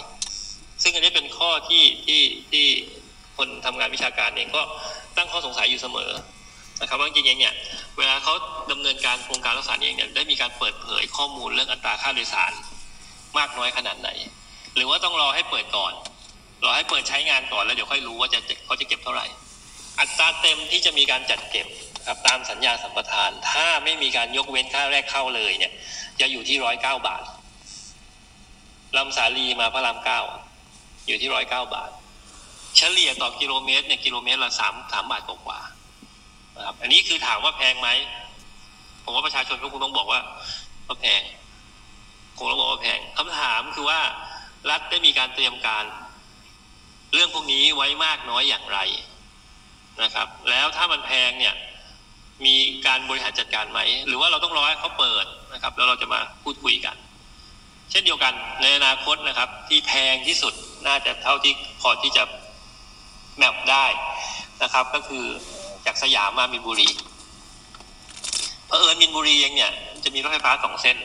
[0.83, 2.67] ซึ่งอันนี้เป็นข้อที่ที่ที่
[3.39, 4.63] คนทำงานวิชาการเองก็
[5.17, 6.11] ตั้งข้อสงสัยอยู่เสมอ
[6.81, 7.55] นะครับว่าจริงๆเนี่ย
[7.99, 8.35] เวลาเขา
[8.73, 12.53] ดำเนินการโครงการรถไฟฟ้าเองเนี่ยได้มีการเปิดเผยข้อมูลเรื่องอัตราค่าโดยสาร
[13.39, 14.11] มากน้อยขนาดไหน
[14.75, 15.93] หรือว่าต้องรอให้เปิดก่อน
[16.65, 19.27] รอให้เปิดใช้งานก่อนแล้วเดี๋ยวค่อยรู้ว่าจะเขาจะเก็บเท่าไหร่
[20.01, 21.67] อัตราเต็มที่จะมีการจัดเก็บ
[22.07, 25.73] ครับตามสัญญาสัมปทาน ถ้าไม่มีการยกเว้นค่าแรกเข้าเลยเนี่ย
[26.21, 27.23] จะอยู่ที่ร้อยเก้าบาท
[28.97, 30.21] ลำสาลีมาพระรามเก้า
[31.07, 31.91] อยู่ที่ร้อยเก้าบาท
[32.77, 35.61] เฉลี่ยต่อกิโลเมตรเนี่ยกิโลเมตรละสามสามบาทกว่า
[36.57, 37.89] นะครับอันนี้คือถามว่าแพงไหม
[39.05, 40.21] ผมว่าประชาชนก็คงต้องบอกว่า
[40.87, 41.23] ว่าแพง
[42.39, 44.01] คงต้องบอกว่าแพงคำถามคือว่า
[44.71, 45.85] รัฐได้มีการเตรียมการ
[47.15, 48.79] เรื่องพวกนี้ไว้มากน้อยอย่างไร
[50.03, 51.55] นะครับ แล้วถ้ามันแพงเนี่ย
[52.47, 52.57] มี
[52.87, 56.97] การบริหารจัดการไหม หรือว่าเราต้องรอให้เขาเปิดนะครับ แล้วเราจะมาพูดคุยกัน
[57.91, 58.33] เช่นเดียวกัน
[58.63, 60.55] ในอนาคตนะครับ ที่แพงที่สุด
[60.87, 62.25] น่าจะเท่าที่พอที่จะ
[63.39, 63.87] แมปได้
[64.63, 65.25] นะครับ ก็คือ
[65.87, 66.89] จากสยามมามินบุรี
[68.67, 69.73] เผอิญมินบุรีเองเนี่ย
[70.05, 70.97] จะมีรถไฟฟ้าสองเส้น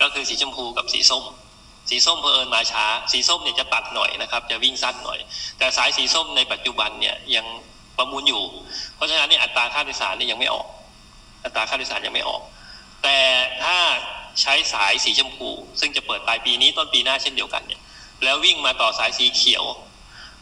[0.00, 1.24] ก็คือสีชมพูกับสีส้ม
[1.88, 5.18] สีส้มเผอิญมาช้า สีส้มเนี่ยจะตัดหน่อยนะครับ จะวิ่งสั้นหน่อย
[5.58, 7.46] แต่สายสีส้มในปัจจุบันเนี่ยยัง
[7.96, 8.42] ประมูลอยู่
[8.94, 10.66] เพราะฉะนั้นเนี่ยอัตราค่าโดยสารเนี่ยยังไม่ออก
[11.44, 12.42] อัตราค่าโดยสารยังไม่ออก
[13.02, 13.18] แต่
[13.64, 13.76] ถ้า
[14.42, 15.48] ใช้สายสีชมพู
[15.80, 17.80] ซึ่งจะเปิดปลายปีนี้ต้นปีหน้าเช่นเดียวกันเนี่ย
[18.24, 19.64] แล้ววิ่งมาต่อสายสีเขียว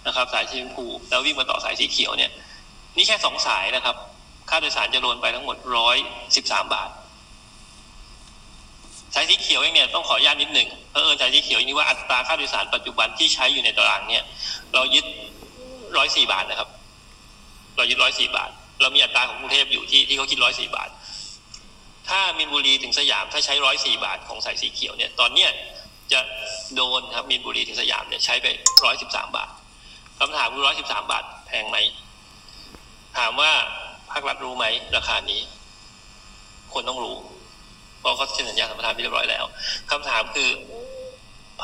[0.08, 2.30] นะครับ สายสีชมพูแล้ววิ่งมาต่อสายสีเขียวเนี่ย
[2.96, 3.96] นี่แค่สองสายนะครับ
[4.50, 5.96] ค่าโดยสารจะรวมไปทั้งหมดร้อย
[6.36, 6.90] สิบสามบาท
[9.14, 14.24] สายสีเขียวเองเนี่ยต้องขออนุญาตนิดหนึ่งเพราะเอิญสายสีเขียวนี่ว่าอัตราค่าโดยสารปัจจุบันที่ใช้อยู่ในตารางเนี่ย
[14.74, 15.04] เรายึด
[15.96, 16.68] ร้อยสี่บาทนะครับ
[17.76, 20.88] เรายึดร้อยสี่บาท เรามีอัตราของกรุงเทพอยู่ที่ที่เขาคิดร้อยสี่บาท
[22.08, 25.50] ถ้ามินบุรีถึงสยามถ้าใช้ร้อยสี่บาทของสายสีเขียวเนี่ยตอนเนี้ย
[26.12, 26.20] จะ
[26.76, 28.46] โดนครับมินบุรีถึงสยามเนี่ยใช้ไป
[28.84, 29.48] ร้อยสิบสามบาท
[30.18, 31.76] คำถามคือร้อยสิบสามบาทแพงไหม
[33.18, 33.52] ถามว่า
[34.10, 35.40] ภาครัฐรู้ไหม ราคานี้
[36.72, 37.16] คนต้องรู้
[38.00, 39.44] เพราะเขาเซ็นสัญญาสัมปทานเรียบร้อยแล้ว
[39.90, 40.48] คำถามคือ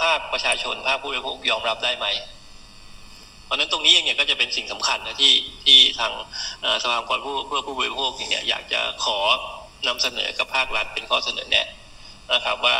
[0.00, 2.06] ภาคประชาชนภาคผู้บริโภคยอมรับได้ไหม
[3.44, 5.32] เพราะนั้นตรงนี้เองเนี่ยก็จะเป็นสิ่งสำคัญนะที่
[5.64, 6.12] ที่ทาง
[6.82, 9.18] สภาองค์กรผู้เพื่อผู้บริโภคเนี่ยอยากจะขอ
[9.88, 11.68] นำเสนอกับภาครัฐเป็นข้อเสนอแนะ
[12.32, 12.76] นะครับว่า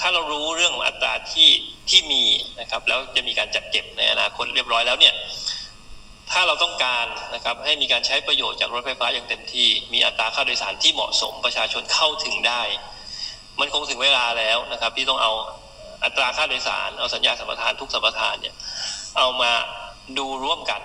[0.00, 1.50] ถ้าเรารู้เรื่องของอัตราที่
[1.90, 2.24] ที่มี
[2.60, 5.14] นะครับ แล้วจะมีการจัดเก็บในอนาคตเรียบร้อยแล้วเนี่ย
[6.30, 12.62] ถ้าเราต้องการนะครับให้มีการใช้ประโยชน์จากรถไฟฟ้าอย่างเต็มที่ มีอัตราค่าโดยสารที่เหมาะสมประชาชนเข้าถึงได้
[13.60, 15.32] มันคงถึงเวลาแล้วนะครับ ที่ต้องเอา
[16.04, 18.54] อัตราค่าโดยสาร เอาสัญญาสัมปทานทุกสัมปทานเนี่ย
[19.18, 19.52] เอามา
[20.18, 20.80] ดูร่วมกัน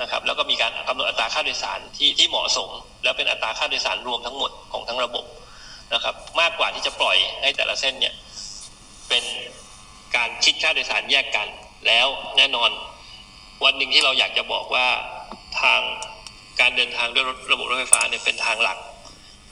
[0.00, 2.70] นะครับ แล้วก็มีการกำหนดอัตราค่าโดยสารที่ที่เหมาะสม
[3.04, 5.24] แล้วเป็นอัตราค่าโดยสารรวมทั้งหมดของทั้งระบบ
[5.94, 8.14] นะครับ มากกว่าที่จะปล่อยให้แต่ละเส้นเนี่ย
[9.08, 9.24] เป็น
[10.16, 11.48] การคิดค่าโดยสารแยกกัน
[11.86, 12.70] แล้วแน่นอน
[13.64, 14.86] วันหนึ่งที่เราอยากจะบอกว่า
[15.60, 15.80] ทาง
[16.60, 18.78] การเดินทางด้วยระบบรถไฟฟ้าเนี่ยเป็นทางหลัก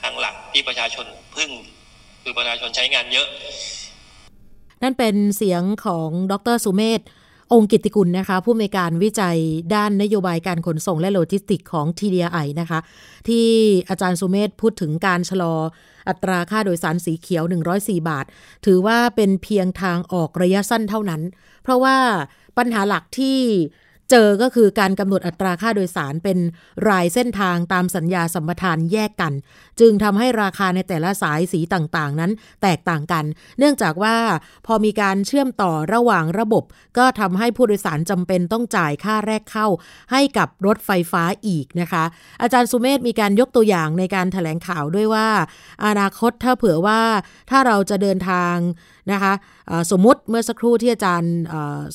[0.03, 1.51] ทางหลักที่ประชาชนพึ่ง
[2.23, 3.29] คือประชาชนใช้งานเยอะ
[4.83, 7.01] นั่นเป็นเสียงของดรสุเมธ
[7.53, 9.39] องค์กิติกุลนะคะ ผู้อำนวยการวิจัย
[9.75, 12.79] ด้านนโยบายการขนส่งและโลจิสติกของ TDI นะคะ
[13.29, 13.47] ที่
[13.89, 15.55] อาจารย์สุเมธพูดถึงการชะลอ
[16.09, 17.45] อัตราค่าโดยสารสีเขียว
[17.77, 18.27] 104 บาท
[18.67, 21.23] ถือว่าเป็นเพียงทางออกระยะสั้นเท่านั้น
[21.63, 21.97] เพราะว่า
[22.59, 23.41] ปัญหาหลักที่
[24.11, 26.39] เจอก็คือการกำหนดอัตราค่าโดยสารเป็น
[26.89, 29.33] รายเส้นทางตามสัญญาสัมปทานแยกกัน
[29.81, 32.33] จึงทำให้ราคาในแต่ละสายสีต่างๆ นั้น
[32.63, 33.25] แตกต่างกัน
[33.59, 34.17] เนื่องจากว่า
[34.67, 36.65] พอมีการเชื่อมต่อระหว่างระบบ
[36.99, 39.67] ก็ทำให้ผู้โดยสารจำเป็นต้องจ่ายค่าแรกเข้า
[40.13, 42.05] ให้กับรถไฟฟ้าอีกนะคะ
[42.43, 45.29] อาจารย์สุเมธมีการยกตัวอย่างในการถแถลงข่าวด้วยว่า
[45.87, 47.01] อนาคตถ้าเผื่อว่า
[47.51, 48.57] ถ้าเราจะเดินทาง
[49.13, 49.33] นะคะ
[49.91, 51.35] สมมติเมื่อสักครู่ที่อาจารย์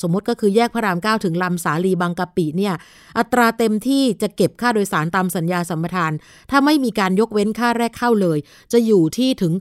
[0.02, 2.74] สมมติก็คือแยกพระราม 9 ถึงลำสาลีบางกะปิเนี่ย
[3.18, 6.12] อัตราเต็มที่จะเก็บค่าโดยสารตามสัญญาสัมปทาน
[6.52, 8.38] ถ้าไม่มีการยกเว้นค่าาแรกเข้าเลย
[8.74, 9.54] จะอยู่ที่ถึง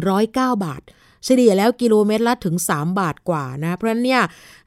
[0.00, 0.82] 109 บาท
[1.24, 4.22] เฉลี่ยแล้วกิโลเมตรละถึง 3 บาทกว่านะ เพราะฉะนั้นเนี่ย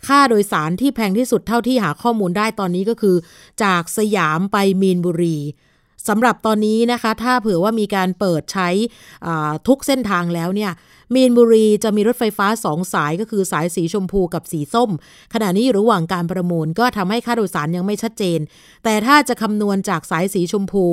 [0.07, 3.15] ค่าโดยสารที่แพงที่สุดเท่าที่หาข้อมูลได้ตอนนี้ก็คือ
[3.63, 5.37] จากสยามไปมีนบุรี
[6.07, 8.69] สำหรับตอนนี้นะคะ ถ้าเผื่อว่ามีการเปิดใช้
[9.67, 10.71] ทุกเส้นทางแล้วเนี่ย
[11.13, 14.89] มีนบุรีจะมีรถไฟฟ้าสองสายก็คือสายสีชมพูกับสีส้ม
[15.33, 18.39] ขณะนี้อยู่ระหว่างการประมูลก็ทำให้ค่าโดยสารยังไม่ชัดเจน
[18.83, 20.85] แต่ถ้าจะคำนวณจากสายสีชมพู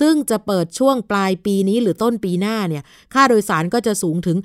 [0.00, 2.82] ซึ่งจะเปิดช่วงปลายปีนี้หรือต้นปีหน้าเนี่ย
[3.14, 4.38] ค่าโดยสารก็จะสูงถึง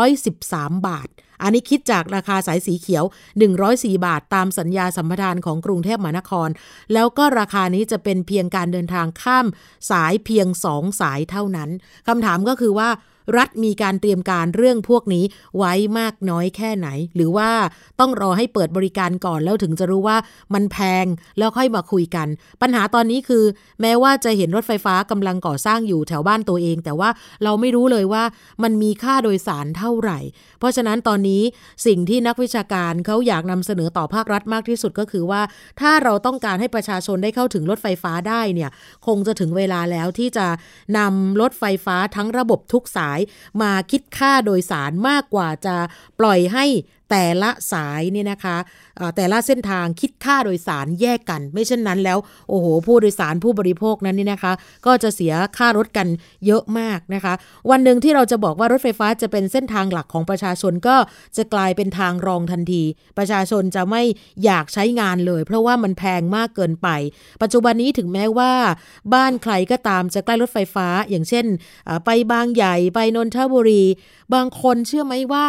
[0.00, 1.08] 113 บาท
[1.42, 3.04] อันนี้คิดจากราคาสายสีเขียว
[3.54, 6.48] 104 บาทตามสัญญาสัมปทานของกรุงเทพมหานคร
[6.92, 9.46] แล้วก็ราคานี้จะเป็นเพียงการเดินทางข้าม
[9.90, 11.70] สายเพียง 2 สายเท่านั้น
[12.08, 12.88] คำถามก็คือว่า
[13.36, 15.24] รัฐมีการเตรียมการเรื่องพวกนี้
[15.58, 17.50] ไว้มากน้อยแค่ไหน หรือว่า
[18.00, 20.16] ต้องรอให้เปิดบริการก่อนแล้วถึงจะรู้ว่า
[20.54, 21.06] มันแพง
[21.38, 22.28] แล้วค่อยมาคุยกัน
[22.62, 23.44] ปัญหาตอนนี้คือ
[23.80, 27.10] แม้ว่าจะเห็นรถไฟฟ้ากำลังก่อสร้างอยู่แถวบ้านตัวเอง แต่ว่า
[27.44, 28.24] เราไม่รู้เลยว่า
[28.62, 30.18] มันมีค่าโดยสารเท่าไหร่
[30.58, 31.42] เพราะฉะนั้นตอนนี้
[31.86, 35.42] สิ่งที่นักวิชาการเขาอยากนำเสนอต่อภาครัฐมากที่สุดก็คือว่า
[35.80, 38.70] ถ้าเราต้องการให้ประชาชนได้เข้าถึงรถไฟฟ้าได้เนี่ย
[39.06, 40.46] คงจะถึงเวลาแล้วที่จะ
[40.98, 43.11] นำรถไฟฟ้าทั้งระบบทุกสาย
[43.62, 45.76] มาคิดค่าโดยสารมากกว่าจะ
[46.20, 46.64] ปล่อยให้
[47.12, 48.56] แต่ละสายเนี่ยนะคะ
[49.16, 54.52] แต่ละเส้นทางคิดค่าโดยสารแยกกัน ไม่เช่นนั้นแล้วโอ้โหผู้โดยสารผู้บริโภคนั้นนี่นะคะ
[54.86, 56.08] ก็จะเสียค่ารถกัน
[56.46, 57.34] เยอะมากนะคะ
[57.70, 60.96] วันหนึ่งที่เราจะบอกว่ารถไฟฟ้าจะเป็นเส้นทางหลักของประชาชนก็
[61.36, 62.82] จะกลายเป็นทางรองทันที
[63.18, 64.02] ประชาชนจะไม่
[64.44, 66.88] อยากใช้งานเลย เพราะว่ามันแพงมากเกินไป
[67.42, 68.52] ปัจจุบันนี้ถึงแม้ว่า
[69.14, 71.46] บ้านใครก็ตามจะใกล้รถไฟฟ้า อย่างเช่น
[72.04, 73.84] ไปบางใหญ่ไปนนทบุรี
[74.34, 75.44] บางคนเชื่อไหมว่า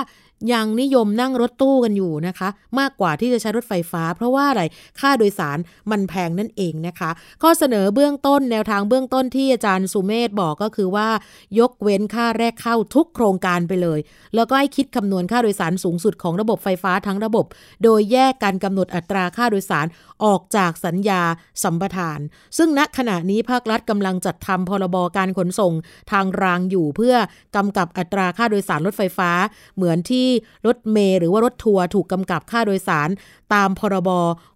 [0.52, 4.64] ยังนิยมนั่งรถตู้กันอยู่นะคะ มากกว่าที่จะใช้รถไฟฟ้า เพราะว่าอะไร
[5.00, 5.58] ค่าโดยสาร
[5.92, 7.10] มันแพงนั่นเองนะคะ
[7.42, 11.08] ข้อเสนอเบื้องต้นแนวทางเบื้องต้นที่อาจารย์สุเมธบอกก็คือว่า
[11.60, 14.00] ยกเว้นค่าแรกเข้าทุกโครงการไปเลย
[14.36, 17.46] แล้วก็ให้คิดคำนวณค่าโดยสารสูงสุดของระบบไฟฟ้าทั้งระบบ
[17.84, 19.88] โดยแยกการกำหนดอัตราค่าโดยสาร
[20.26, 21.22] ออกจากสัญญา
[21.64, 22.20] สัมปทาน
[22.58, 25.74] ซึ่งณขณะนี้ภาครัฐกำลังจัดทำพรบการขนส่ง
[26.12, 27.16] ทางรางอยู่เพื่อ
[27.56, 29.32] กำกับอัตราค่าโดยสารรถไฟฟ้า
[29.76, 30.28] เหมือนที่
[30.66, 33.10] รถเมล์หรือว่ารถทัวร์ถูกกำกับค่าโดยสาร
[33.54, 34.10] ตามพรบ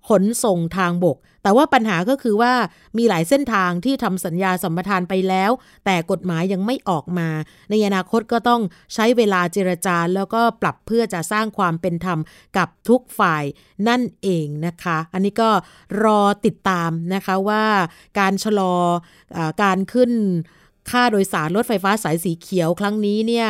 [0.09, 2.53] ขนส่งทางบก แต่ว่าปัญหาก็คือว่า
[2.97, 5.51] มีหลายเส้นทางที่ทำสัญญาสัมปทานไปแล้ว
[5.85, 7.29] แต่กฎหมายยังไม่ออกมา
[7.69, 8.61] ในอนาคตก็ต้อง
[8.93, 12.19] ใช้เวลาเจรจาแล้วก็ปรับเพื่อจะสร้างความเป็นธรรม
[12.57, 13.43] กับทุกฝ่าย
[13.87, 15.49] นั่นเองนะคะ อันนี้ก็
[16.03, 17.65] รอติดตามนะคะว่า
[18.19, 18.75] การชะลอ
[19.35, 20.11] อการขึ้น
[20.91, 23.47] ค่าโดยสารรถไฟฟ้าสายสีเขียวครั้งนี้เนี่ย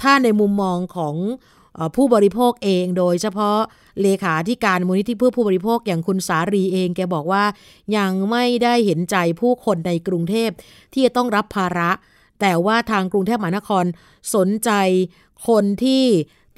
[0.00, 1.14] ถ้าในมุมมองของ
[1.96, 3.58] ผู้บริโภคเองโดยเฉพาะ
[4.02, 7.44] เลขาที่การมูลนิธิเพื่อผู้บริโภคอย่างคุณสารีเองแกบอกว่า
[7.96, 10.50] ยังไม่ได้เห็นใจผู้คนในกรุงเทพ
[10.92, 11.90] ที่จะต้องรับภาระ
[12.40, 13.84] แต่ว่าทางกรุงเทพมหานคร
[14.34, 14.70] สนใจ
[15.48, 16.04] คนที่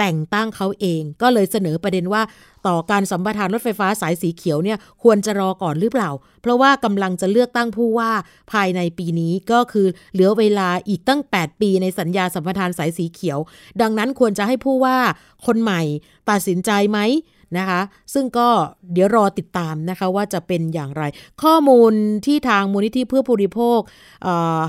[0.01, 2.23] แต่งตั้งเขาเอง ก็เลยเสนอประเด็นว่า
[2.67, 6.11] ต่อการสัมปทานรถไฟฟ้าสายสีเขียวเนี่ยควรจะรอก่อนหรือเปล่า
[6.43, 8.11] เพราะว่ากำลังจะเลือกตั้งผู้ว่า
[8.53, 13.39] ภายในปีนี้ก็คือเหลือเวลาอีกตั้ง 8 ปีในสัญญาสัมปทานสายสีเขียว
[13.81, 14.97] ดังนั้นควรจะให้ผู้ว่า
[15.47, 15.83] คนใหม่
[16.31, 17.01] ตัดสินใจไหม
[17.59, 17.81] นะคะ
[18.15, 18.49] ซึ่งก็
[18.93, 21.03] เดี๋ยวรอติดตามนะคะว่าจะเป็นอย่างไร
[21.43, 21.93] ข้อมูล
[22.27, 23.81] ที่ทางมูลนิธิเพื่อผู้บริโภค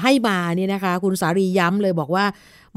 [0.04, 2.26] ให้มาเนี่ยนะคะ คุณสารีย้ำเลยบอกว่า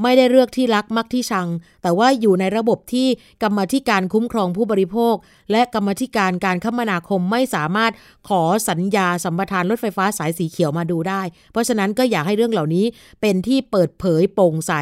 [0.01, 1.47] ไม่ได้เลือกที่รักมักที่ชัง
[1.81, 3.07] แต่ว่าอยู่ในระบบที่
[3.43, 5.15] กรรมธิการคุ้มครองผู้บริโภค
[5.51, 7.91] และกรรมธิการการคมนาคมไม่สามารถ
[8.29, 12.85] ขอสัญญาสัมปทานรถไฟฟ้าสายสีเขียวมาดูได้ เพราะฉะนั้นก็อยากให้เรื่องเหล่านี้
[13.21, 14.73] เป็นที่เปิดเผยโปร่งใส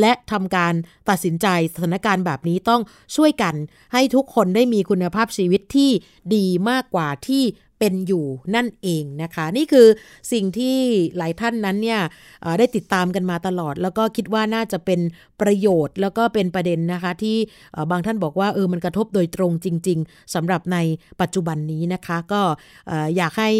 [0.00, 0.74] และทำการ
[1.08, 2.80] ตัดสินใจสถานการณ์แบบนี้ต้อง
[3.16, 3.54] ช่วยกัน
[3.92, 5.90] ให้ทุกคนได้มีคุณภาพชีวิตที่
[6.34, 7.44] ดีมากกว่าที่
[7.84, 9.86] เป็นอยู่นั่นเองนะคะ นี่คือ
[10.32, 10.76] สิ่งที่
[11.16, 12.00] หลายท่านนั้นเนี่ย
[12.58, 15.00] ได้ติดตามกันมาตลอด แล้วก็คิดว่าน่าจะเป็น
[15.40, 17.36] ประโยชน์ แล้วก็เป็นประเด็นนะคะ ที่
[17.90, 20.78] บางท่านบอกว่าเออมันกระทบโดยตรงจริง ๆสำหรับใน
[21.20, 22.42] ปัจจุบันนี้นะคะ ก็
[23.16, 23.50] อยากให้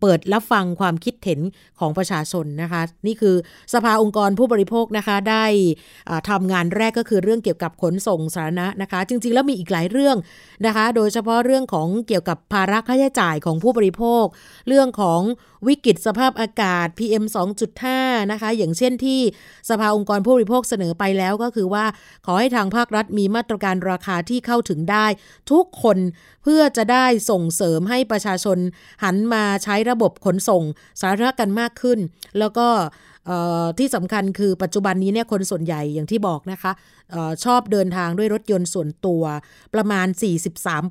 [0.00, 1.40] เปิดรับฟังความคิดเห็น
[1.80, 3.34] ของประชาชนนะคะ นี่คือ
[3.74, 5.44] สภาองค์กรผู้บริโภคนะคะได้
[6.30, 10.16] ทำงานแรกก็คือเรื่องเกี่ยวกับขนส่งสาธารณะนะคะ จริง ๆ แล้วมีอีกหลายเรื่อง
[10.66, 14.24] นะคะ โดยเฉพาะเรื่องของเกี่ยวกับภาระค่าใช้จ่ายของผู้บริโภค
[14.68, 15.20] เรื่องของ
[15.68, 17.24] วิกฤตสภาพอากาศ PM
[17.78, 19.20] 2.5 นะคะ อย่างเช่นที่
[19.70, 21.84] สภาองค์กรผู้บริโภคเสนอไปแล้วก็คือว่า
[22.26, 25.06] ขอให้ทางภาครัฐมีมาตรการราคาที่เข้าถึงได้
[25.52, 25.98] ทุกคน
[26.42, 28.58] เพื่อจะได้ส่งเสริมให้ประชาชน
[29.04, 30.62] หันมาใช้ระบบขนส่ง
[31.00, 31.98] สาธารณะกันมากขึ้น
[32.38, 32.68] แล้วก็
[33.78, 36.72] ที่สำคัญคือปัจจุบันนี้เนี่ยคนส่วนใหญ่อย่างที่บอกนะคะ
[37.44, 39.22] ชอบเดินทางด้วยรถยนต์ส่วนตัว
[39.74, 40.06] ประมาณ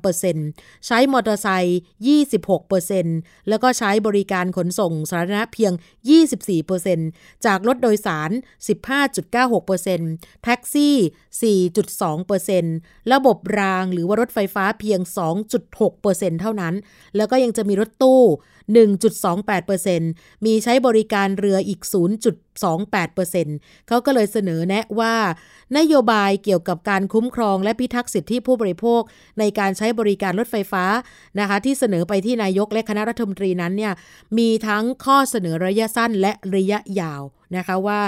[0.02, 1.80] 43%ใช้มอเตอร์ไซค์
[2.62, 5.72] 26%แล้วก็ใช้บริการขนส่งสาธารณะเพียง
[6.58, 8.30] 24%จากรถโดยสาร
[9.32, 10.96] 15.96%แท็กซี่
[11.72, 15.00] 4.2%ระบบรางหรือว่ารถไฟฟ้าเพียง
[15.70, 16.74] 2.6%เท่านั้น
[17.16, 18.22] แล้วก็ยังจะมีรถตู้
[19.12, 21.80] 1.28%มีใช้บริการเรืออีก
[22.62, 25.14] 28%เขาก็เลยเสนอแนะว่า
[25.78, 29.02] นโยบายเกี่ยวกับการคุ้มครองและพิทักษ์สิทธิผู้บริโภค
[29.38, 30.84] ในการใช้บริการรถไฟฟ้า
[31.40, 33.92] นะคะที่เสนอไปที่นายกและคณะรัฐมนตรีนั้นเนี่ย
[34.38, 37.22] มีทั้งข้อเสนอระยะสั้นและระยะยาว
[37.56, 38.00] นะคะว่า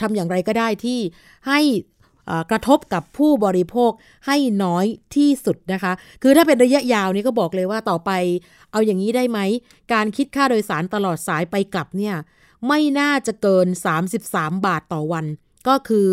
[0.00, 1.00] ทำอย่างไรก็ได้ที่
[1.48, 1.60] ให้
[2.50, 3.90] กระทบกับผู้บริโภค
[4.26, 8.10] ให้น้อยที่สุดนะคะ คือถ้าเป็นระยะยาวนี่ก็บอกเลยว่าต่อไป
[8.72, 9.38] เอาอย่างนี้ได้ไหม
[9.92, 12.16] การคิดค่าโดยสารตลอดสายไปกลับเนี่ย
[12.68, 13.66] ไม่น่าจะเกิน
[14.16, 15.24] 33 บาทต่อวัน
[15.68, 16.08] ก็คือ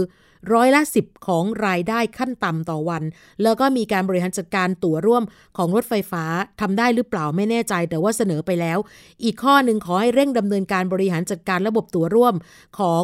[0.54, 3.04] ร้อยละ 10 ของรายได้ขั้นต่ำต่อวัน
[3.44, 5.24] แล้วก็มีการบริหารจัดการตั๋วร่วม
[5.58, 6.26] ของรถไฟฟ้า
[6.62, 8.78] ทำได้หรือเปล่าไม่แน่ใจ แต่ว่าเสนอไปแล้ว
[9.24, 12.36] อีกข้อหนึ่งขอให้เร่งดำเนินการบริหารจัดการระบบตั๋วร่วม
[12.80, 13.04] ของ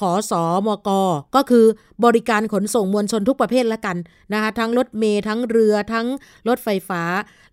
[0.00, 0.90] ขอสอมก
[1.36, 1.64] ก็คือ
[2.04, 3.96] บริการขนส่งมวลชนทุกประเภทละกัน
[4.32, 6.06] นะคะทั้งรถเมย์ทั้งเรือทั้ง
[6.48, 7.02] รถไฟฟ้า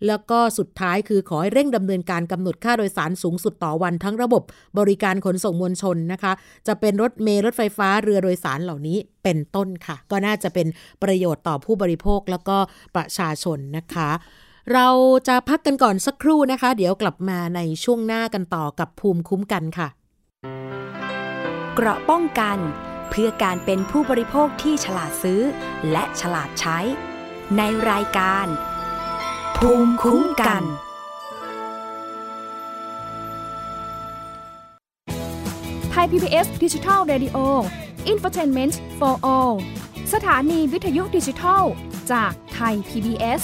[0.08, 4.44] แล้วก็สุดท้ายคือขอให้เร่งดำเนินการกำหนดค่าโดยสารสูงสุดต่อวันทั้งระบบ
[4.80, 6.34] บริการขนส่งมวลชนนะคะ
[6.68, 10.68] จะเป็นรถเมย์รถไฟฟ้าเรือโดยสารเหล่านี้เป็นต้นค่ะ ก็น่าจะเป็น
[11.04, 12.58] ประโยชน์ต่อผู้บริโภคแล้วก็
[12.96, 14.10] ประชาชนนะคะ
[14.74, 14.88] เรา
[15.28, 19.88] จะพักกันก่อนสักครู่นะคะ เดี๋ยวกลับมาในช่วงหน้ากันต่อกับภูมิคุ้มกันค่ะ
[21.76, 22.58] เกราะป้องกัน
[23.10, 25.42] เพื่อการเป็นผู้บริโภคที่ฉลาดซื้อ
[25.92, 26.80] และฉลาดใช้
[27.58, 28.48] ในรายการ
[29.58, 30.64] ภูมิคุ้มกัน
[35.92, 37.38] ไทย PBS ดิจิทัล Radio
[38.12, 39.56] Infotainment for All
[40.14, 41.64] สถานีวิทยุดิจิทัล
[42.12, 43.44] จากไทย PBS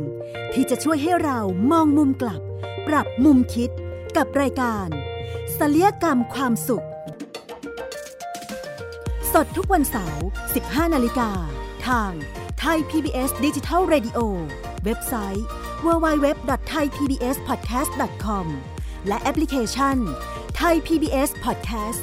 [0.52, 1.38] ที่จะช่วยให้เรา
[1.70, 2.40] มองมุมกลับ
[2.86, 3.70] ปรับมุมคิด
[4.16, 4.88] กับรายการ
[5.58, 6.86] ศัลยกรรมความสุข
[9.32, 10.24] สดทุกวันเสาร์
[10.56, 11.30] 15 นาฬิกา
[11.86, 12.12] ทาง
[12.58, 14.18] ไทย PBS Digital Radio
[14.84, 15.46] เว็บไซต์
[15.86, 18.46] www.thaipbspodcast.com
[19.08, 19.96] และแอปพลิเคชัน
[20.60, 22.02] Thai PBS Podcast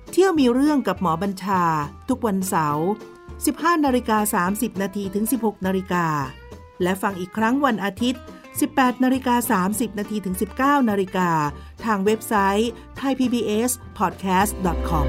[0.23, 1.63] ที่ยวมีเรื่องกับหมอบัญชา
[2.09, 2.87] ทุกวันเสาร์
[3.33, 6.05] 15นาฬิกา30นาทีถึง 16นาฬิกา
[6.83, 8.21] และฟังอีกครั้งวันอาทิตย์
[8.61, 11.29] 18นาฬิกา30นาทีถึง 19นาฬิกา
[11.85, 15.07] ทางเว็บไซต์ thaipbspodcast.com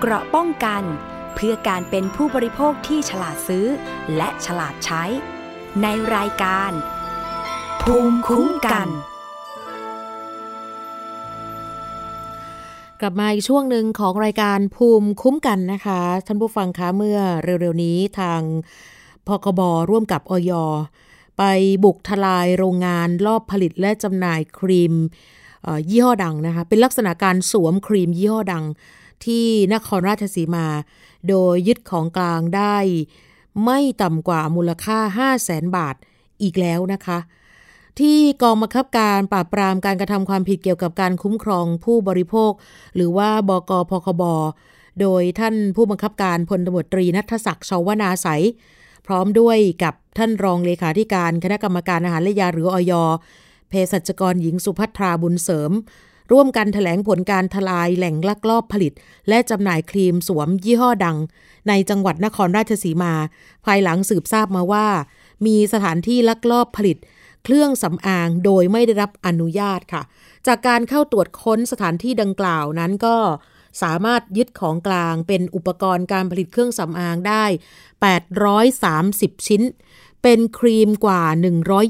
[0.00, 0.82] เกราะป้องกัน
[1.34, 3.66] เพื่อการเป็นผู้บริโภคที่ฉลาดซื้อ
[4.16, 5.02] และฉลาดใช้
[5.82, 6.72] ในรายการ
[7.82, 8.90] ภูมิคุ้มกัน
[13.02, 18.40] กลับมาอีกช่วงหนึ่งของรายการภูมิคุ้มกันนะคะ ท่านผู้ฟังคะเมื่อเร็วๆนี้ทาง
[19.26, 19.60] พกบ
[19.90, 20.52] ร่วมกับออย
[21.38, 21.42] ไป
[21.84, 24.94] บุกทลายโรงงานรอบผลิตและจำหน่ายครีม
[25.90, 28.64] ยี่ห้อดังนะคะ เป็นลักษณะการสวมครีมยี่ห้อดัง
[29.24, 30.66] ที่นครราชสีมา
[31.28, 32.76] โดยยึดของกลางได้
[33.64, 35.96] ไม่ต่ำกว่ามูลค่า 5 0 0แสนบาท
[36.42, 37.18] อีกแล้วนะคะ
[38.00, 42.52] ที่กองบังคับการปราบปรามการกระทำความผิดเกี่ยวกับการคุ้มครองผู้บริโภค
[42.94, 44.22] หรือว่าบกพคบ
[45.00, 48.28] โดยท่านผู้บังคับการพลตำรวจตรีนัทศักดิ์ชาวนาใส
[49.06, 52.92] พร้อมด้วยกับท่านรองเลขาธิการคณะกรรมการอาหารและยาหรืออย
[53.68, 55.70] เภสัชกรหญิงสุภัทราบุญเสริม
[56.32, 58.92] ร่วมกันถแถลงผลการทลายแหล่งลักลอบผลิต
[59.28, 61.16] และจำหน่ายครีมสวมยี่ห้อดัง
[61.68, 63.12] ในจังหวัดนครราชสีมา
[63.66, 64.86] ภายหลังสืบทราบมาว่า
[65.46, 66.98] มีสถานที่ลักลอบผลิต
[67.44, 70.02] เครื่องสำอางโดยไม่ได้รับอนุญาตค่ะ
[70.46, 73.16] จากการเข้าตรวจค้นสถานที่ดังกล่าวนั้นก็
[73.82, 77.44] สามารถยึดของกลางเป็นอุปกรณ์การผลิตเครื่องสำอางได้
[78.80, 79.62] 830 ชิ้น
[80.22, 81.22] เป็นครีมกว่า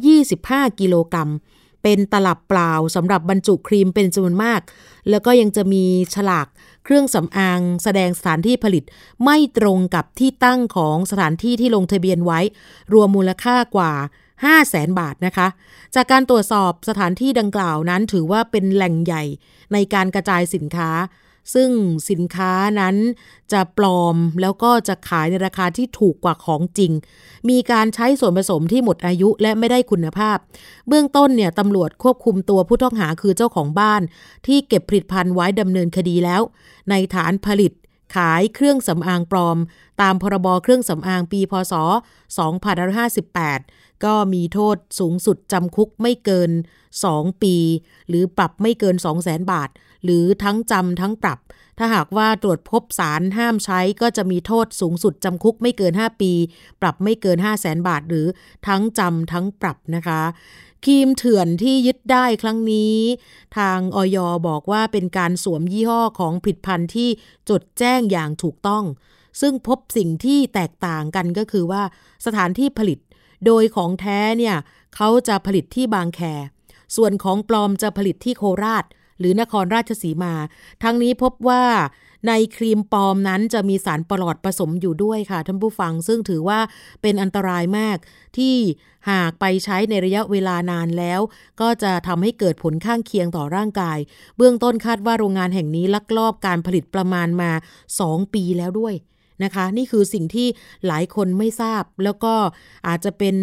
[0.07, 1.31] 125 กิโลกรัม
[1.83, 4.61] เป็นตลับเปล่าสำหรับบรรจุครีมเป็นจำนวนมาก
[5.11, 5.85] แล้วก็ยังจะมี
[6.15, 6.47] ฉลาก
[6.85, 8.85] เครื่องสำอางแสดงสถานที่ผลิต
[9.25, 12.41] ไม่ตรงกับที่ตั้งของสถานที่ที่ลงทะเบียนไว้
[12.93, 13.93] รวมมูลค่ากว่า
[14.43, 15.49] 5 0 0แสนบาทนะคะ
[15.95, 19.25] จากการตรวจสอบสถานที่ดังกล่าวนั้นถือว่าเป็นแหล่งใหญ่
[19.73, 20.91] ในการกระจายสินค้า
[21.55, 21.71] ซึ่ง
[22.11, 22.97] สินค้านั้น
[23.53, 26.93] จะปลอมแล้วก็จะขายในราคาที่ถูกกว่าของจริง
[27.49, 30.37] มีการใช้ส่วนผสมที่หมดอายุและไม่ได้คุณภาพ
[30.89, 34.03] เบื้องต้นเนี่ยตำรวจควบคุมตัวผู้ต้องหาคือเจ้าของบ้าน
[34.47, 36.43] ที่เก็บผลิตภัณฑ์ไว้ดำเนินคดีแล้ว
[36.91, 37.73] ในฐานผลิต
[38.15, 39.59] ขายเครื่องสำอางปลอม
[40.03, 41.75] ตามพรบเครื่องสำอางปีพศ
[42.51, 46.51] 2558 ก็มีโทษสูงสุดจำคุกไม่เกิน
[46.97, 47.57] 2 ปี
[48.09, 49.71] หรือปรับไม่เกิน 200,000บาท
[50.05, 51.39] หรือทั้งจำทั้งปรับ
[51.79, 56.33] ถ้าหากว่าตรวจพบสารห้ามใช้ก็จะมีโทษสูงสุดจำคุกไม่เกิน 5 ปี
[56.81, 58.27] ปรับไม่เกิน 5 0 0แสนบาท หรือ
[58.67, 60.21] ทั้งจำทั้งปรับนะคะ
[60.85, 62.97] ครีมเถื่อนที่ยึดได้ครั้งนี้
[63.59, 67.09] ทางออยบอกว่าเป็นการสวมยี่ห้อของผลิตภัณฑ์ที่
[67.51, 68.85] จดแจ้งอย่างถูกต้อง
[69.41, 71.83] ซึ่งพบสิ่งที่แตกต่างกันก็คือว่า
[72.27, 72.99] สถานที่ผลิต
[73.47, 74.57] โดยของแท้เนี่ย
[74.97, 76.21] เขาจะผลิตที่บางแค
[76.97, 78.85] ส่วนของปลอมจะผลิตที่โคราช
[79.19, 80.35] หรือนครราชสีมา
[80.83, 81.65] ทั้งนี้พบว่า
[82.29, 86.61] ในครีมปลอมนั้นจะมีสารปลอดผสมอยู่ด้วยค่ะท่านผู้ฟัง ซึ่งถือว่า
[87.03, 87.97] เป็นอันตรายมาก
[88.37, 88.55] ที่
[89.11, 91.21] หากไปใช้ในระยะเวลานานแล้ว
[91.61, 93.99] ก็จะทำให้เกิดผลข้างเคียงต่อร่างกาย
[94.37, 97.51] เบื้องต้นคาดว่าโรงงานแห่งนี้ลักลอบการผลิตประมาณมา
[97.93, 98.95] 2 ปีแล้วด้วย
[99.45, 100.49] นะคะ นี่คือสิ่งที่
[100.87, 102.35] หลายคนไม่ทราบ แล้วก็
[102.89, 103.37] อาจจะเป็น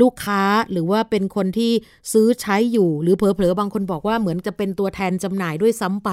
[0.00, 1.72] ลูกค้าหรือว่าเป็นคนที่
[2.12, 6.10] ซื้อใช้อยู่ หรือเผลอๆบางคนบอกว่าเหมือนจะเป็นตัวแทนจำหน่ายด้วยซ้ำไป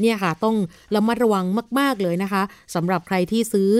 [0.00, 0.56] เนี่ยค่ะ ต้อง
[0.94, 1.44] ระมัดระวัง
[1.78, 2.42] มาก ๆเลยนะคะ
[2.74, 3.70] สำหรับใครที่ซื้อ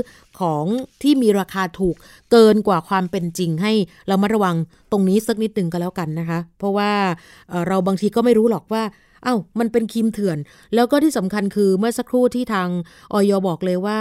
[0.40, 0.64] ของ
[1.02, 1.96] ที่มีราคาถูก
[2.32, 3.72] เกินกว่าความเป็นจริงให้
[4.08, 4.56] เรามาระวัง
[4.92, 6.90] ตรงนี้สักนิดหนึ่งก็แล้วกันนะคะ เพราะว่า
[7.66, 8.82] เราบางทีก็ไม่รู้หรอกว่า
[9.24, 10.38] เอา้ามันเป็นครีมเถื่อน
[10.74, 12.68] แล้วก็ที่สำคัญคือเมื่อสักครู่ที่ทาง
[13.12, 14.00] ออยบอกเลยว่า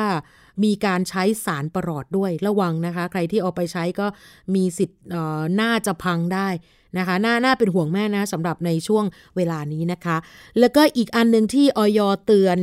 [0.64, 4.08] มีการใช้สารประหลอดด้วยระวังนะคะ ใครที่เอาไปใช้ก็
[4.56, 5.02] มีสิทธิ์
[5.62, 6.50] น่าจะพังได้
[6.98, 10.18] นะคะน่าน่าเป็นห่วงแม่นะสำหรับในช่วงเวลานี้นะคะ
[10.60, 12.58] แล้วก็อีกอันหนึ่งที่ออยเตือน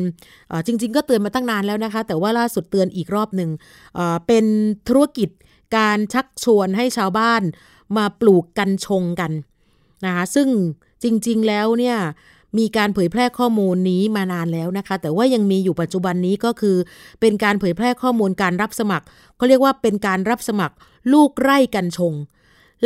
[0.50, 3.50] อจริง ๆ ก็เตือนมาตั้งนานแล้วนะคะ แต่ว่าล่าสุดเตือนอีกรอบหนึ่ง
[4.26, 4.44] เป็น
[4.88, 5.28] ธุรกิจ
[5.76, 7.42] การชักชวนให้ชาวบ้าน
[7.96, 9.32] มาปลูกกันชงกัน
[10.06, 10.48] นะคะซึ่ง
[11.02, 11.96] จริง ๆ แล้วเนี่ย
[12.58, 16.76] มีการเผยแพร่ข้อมูลนี้มานานแล้วนะคะ แต่ว่ายังมีอยู่ปัจจุบันนี้ก็คือ
[17.20, 19.06] เป็นการเผยแพร่ข้อมูลการรับสมัคร
[19.36, 20.74] เขาเรียกว่าเป็นการรับสมัคร
[21.12, 22.14] ลูกไร่กันชง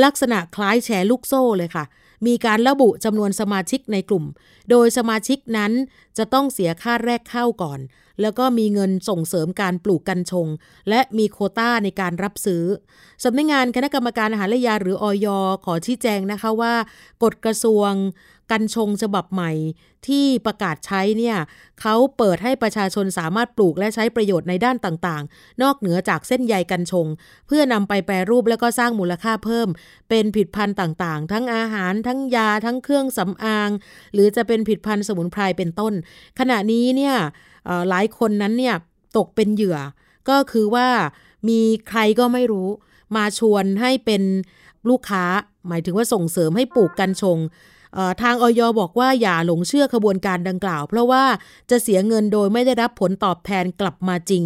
[0.04, 1.84] ลักษณะคล้ายแชร์ลูกโซ่เลยค่ะ
[2.26, 4.24] มีการระบุจำนวนสมาชิกในกลุ่ม
[4.70, 5.72] โดยสมาชิกนั้น
[6.18, 7.80] จะต้องเสียค่าแรกเข้าก่อน
[8.20, 10.46] แล้วก็มีเงินส่งเสริมการปลูกกัญชง
[10.88, 12.64] และมีโคต้าในการรับซื้อ
[13.24, 15.26] สำนักงงานคณะกรรมการอาหารและยาหรืออย
[15.64, 16.74] ขอชี้แจงนะคะว่า
[17.22, 17.92] กฎกระทรวง
[18.52, 19.52] กัญชงฉบับใหม่
[20.08, 21.36] ที่ประกาศใช้เนี่ย
[21.80, 27.06] เขาเปิดให้ประชาชนสามารถปลูกและใช้ประโยชน์ในด้านต่างๆ นอกเหนือจากเส้นใยกัญชง
[27.46, 29.68] เพื่อนำไปแปรรูปแล้วก็สร้างมูลค่าเพิ่ม
[30.08, 33.70] เป็นผลิตภัณฑ์ต่างๆ ทั้งอาหาร ทั้งยา ทั้งเครื่องสำอาง
[34.14, 35.92] หรือจะเป็นผลิตภัณฑ์สมุนไพรเป็นต้น
[36.38, 37.16] ขณะนี้เนี่ย
[37.88, 38.76] หลายคนนั้นเนี่ย
[39.16, 39.78] ตกเป็นเหยื่อ
[40.28, 40.88] ก็คือว่า
[41.48, 42.68] มีใครก็ไม่รู้
[43.16, 44.22] มาชวนให้เป็น
[44.88, 45.24] ลูกค้า
[45.68, 47.38] หมายถึงว่าส่งเสริมให้ปลูกกัญชง
[48.22, 51.24] ทางออยบอกว่าอย่าหลงเชื่อขบวนการดังกล่าว เพราะว่า
[51.70, 54.42] จะเสียเงินโดยไม่ได้รับผลตอบแทนกลับมาจริง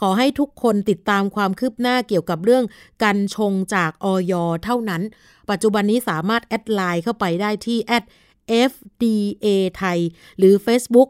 [0.00, 2.64] ขอให้ทุกคนติดตามความคืบหน้าเกี่ยวกับเรื่อง
[3.04, 4.32] การชงจากออย
[4.64, 5.02] เท่านั้น
[5.50, 7.78] ปัจจุบันนี้สามารถแอดไลน์เข้าไปได้ที่
[8.70, 9.98] @fda ไทย
[10.38, 11.08] หรือ Facebook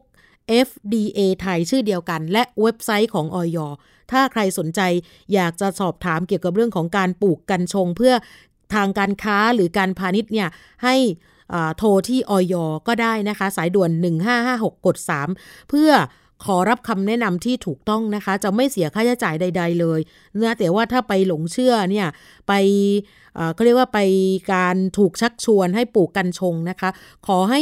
[0.66, 3.58] FDA ไทยชื่อเดียวกัน และเว็บไซต์ของออย
[4.12, 4.80] ถ้าใครสนใจ
[5.34, 8.14] อยากจะสอบถามเกี่ยวกับเรื่องของการปลูกกัญชง เพื่อ
[8.74, 10.48] ทางการค้าหรือการพาณิชย์เนี่ย
[10.84, 10.96] ให้
[11.76, 12.54] โทรที่ออย
[12.88, 13.90] ก็ได้นะคะ สายด่วน
[14.38, 14.96] 1556 กด
[15.32, 15.90] 3 เพื่อ
[16.44, 20.00] ขอรับคำแนะนำที่ถูกต้องนะคะ จะไม่เสียค่าใช้จ่ายใด ๆ เลย
[20.34, 22.08] เนื้อแต่ว่าถ้าไปหลงเชื่อเนี่ย
[22.48, 22.52] ไป
[23.54, 24.00] เขาเรียกว่าไป
[24.54, 26.90] การถูกชักชวนให้ปลูกกัญชงนะคะ
[27.26, 27.60] ขอให้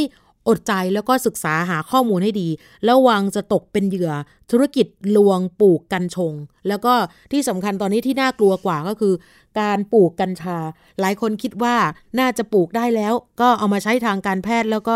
[0.49, 2.49] อดใจแล้วก็ศึกษาหาข้อมูลให้ดี
[2.89, 4.11] ระวังจะตกเป็นเหยื่อ
[4.51, 4.87] ธุรกิจ
[5.17, 6.33] ลวงปลูกกัญชง
[6.67, 6.93] แล้วก็
[7.31, 9.13] ที่สำคัญตอนนี้ที่น่ากลัวกว่าก็คือ
[9.59, 10.57] การปลูกกัญชา
[11.01, 11.75] หลายคนคิดว่า
[12.19, 14.95] น่าจะปลูกได้แล้ว ก็เอามาใช้ทางการแพทย์แล้วก็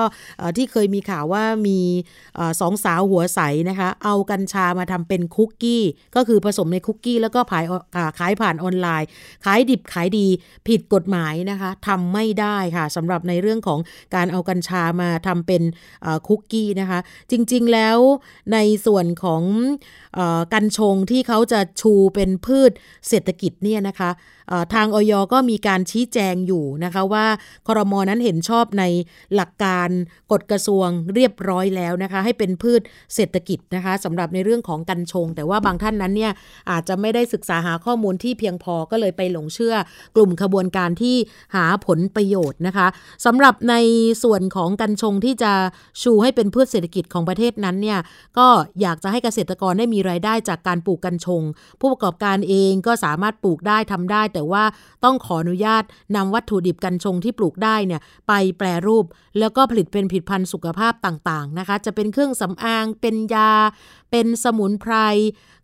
[0.57, 1.79] ที่เคยมีข่าวว่ามี
[2.61, 3.39] สองสาวหัวใส
[3.69, 5.83] นะคะ เอากัญชามาทำเป็นคุกกี้
[6.15, 7.65] ก็คือผสมในคุกกี้ แล้วก็ขาย
[8.19, 9.07] ขายผ่านออนไลน์
[9.45, 10.27] ขายดิบขายดี
[10.67, 13.79] ผิดกฎหมายนะคะทำไม่ได้ค่ะสำหรับในเรื่องของ
[14.15, 15.63] การเอากัญชามาทำเป็น
[16.27, 16.99] คุกกี้นะคะ
[17.31, 17.97] จริงๆแล้ว
[18.53, 19.43] ในส่วนของ
[20.53, 22.71] กัญชงที่เขาจะชูเป็นพืช
[23.07, 24.09] เศรษฐกิจเนี่ยนะคะ
[24.73, 27.25] ทางออยก็มีการชี้แจงอยู่นะคะว่า
[27.67, 28.83] คอรมอนั้นเห็นชอบใน
[29.35, 29.89] หลักการ
[30.31, 32.81] กฎกระทรวงเรียบร้อยแล้วนะคะ ให้เป็นพืช
[33.15, 36.31] เศรษฐกิจนะคะสำหรับในเรื่องของกัญชง แต่ว่าบางท่านนั้นเนี่ย
[36.71, 39.75] อาจจะไม่ได้ศึกษาหาข้อมูลที่เพียงพอก็เลยไปหลงเชื่อ
[40.15, 41.15] กลุ่มขบวนการที่
[41.55, 42.87] หาผลประโยชน์นะคะ
[43.25, 43.75] สำหรับใน
[44.23, 45.51] ส่วนของกัญชงที่จะ
[46.03, 47.99] ชูให้เป็นพืชเศรษฐกิจของประเทศนั้นเนี่ย
[48.37, 48.47] ก็
[48.81, 51.41] อยากจะให้เกษตรกรได้มีรายได้จากการปลูกกัญชง
[51.79, 54.63] ผู้ประกอบการเองก็สามารถปลูกได้ทำได้แต่ว่า
[55.03, 55.83] ต้องขออนุญาต
[56.15, 59.05] นำวัตถุดิบกัญชงที่ปลูกได้เนี่ยไปแปรรูป
[59.39, 63.51] แล้วก็ผลิตเป็นผลิตภัณฑ์สุขภาพต่างๆนะคะ จะเป็นเครื่องสำอาง เป็นยา
[64.11, 64.93] เป็นสมุนไพร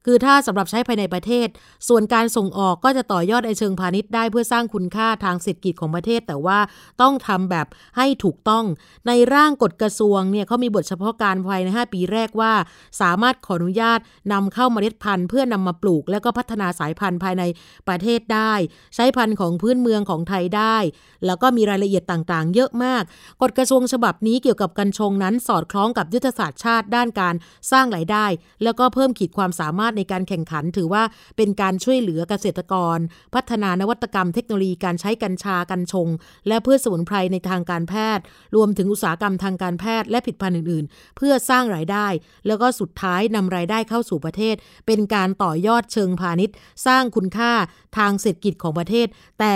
[0.05, 1.47] คือถ้าสำหรับใช้ภายในประเทศ
[1.87, 6.59] ส่วนการส่งออกก็จะต่อยอดในเชิงพาณิชย์ได้เพื่อสร้างคุณค่าทางเศรษฐกิจของประเทศ แต่ว่า
[7.01, 8.65] ต้องทำแบบให้ถูกต้อง
[9.07, 12.53] ในร่างกฎกระทรวงเนี่ยเขามีบทเฉพาะการภายใน 5 ปีแรกว่า
[13.01, 13.99] สามารถขออนุญาต
[14.33, 17.43] นำเข้าเมล็ดพันธุ์เพื่อนำมาปลูก แล้วก็พัฒนาสายพันธุ์ภายใน
[17.87, 18.53] ประเทศได้
[18.95, 20.77] ใช้พันธุ์ของพื้นเมืองของไทยได้
[21.25, 23.03] แล้วก็มีรายละเอียดต่างๆ เยอะมาก
[23.41, 27.35] กฎกระทรวงฉบับนี้เกี่ยวกับกัญชงนั้นสอดคล้องกับยุทธศาสตร์ชาติด้านการ
[27.71, 28.25] สร้างรายได้
[28.63, 31.03] แล้วก็เพิ่มขีดความสามารถในการแข่งขัน ถือว่า
[31.37, 32.97] เป็นการช่วยเหลือเกษตรกร
[33.35, 36.07] พัฒนานวัตกรรมเทคโนโลยีการใช้กัญชากัญชง
[36.47, 38.23] และพืชสมุนไพรในทางการแพทย์
[38.55, 42.07] รวมถึงอุตสาหกรรมทางการแพทย์และผลิตภัณฑ์อื่น ๆ เพื่อสร้างรายได้
[42.47, 44.55] แล้วก็สุดท้ายนำรายได้เข้าสู่ประเทศ
[44.87, 46.55] เป็นการต่อยอดเชิงพาณิชย์
[46.87, 47.51] สร้างคุณค่า
[47.97, 49.07] ทางเศรษฐกิจของประเทศ
[49.39, 49.55] แต่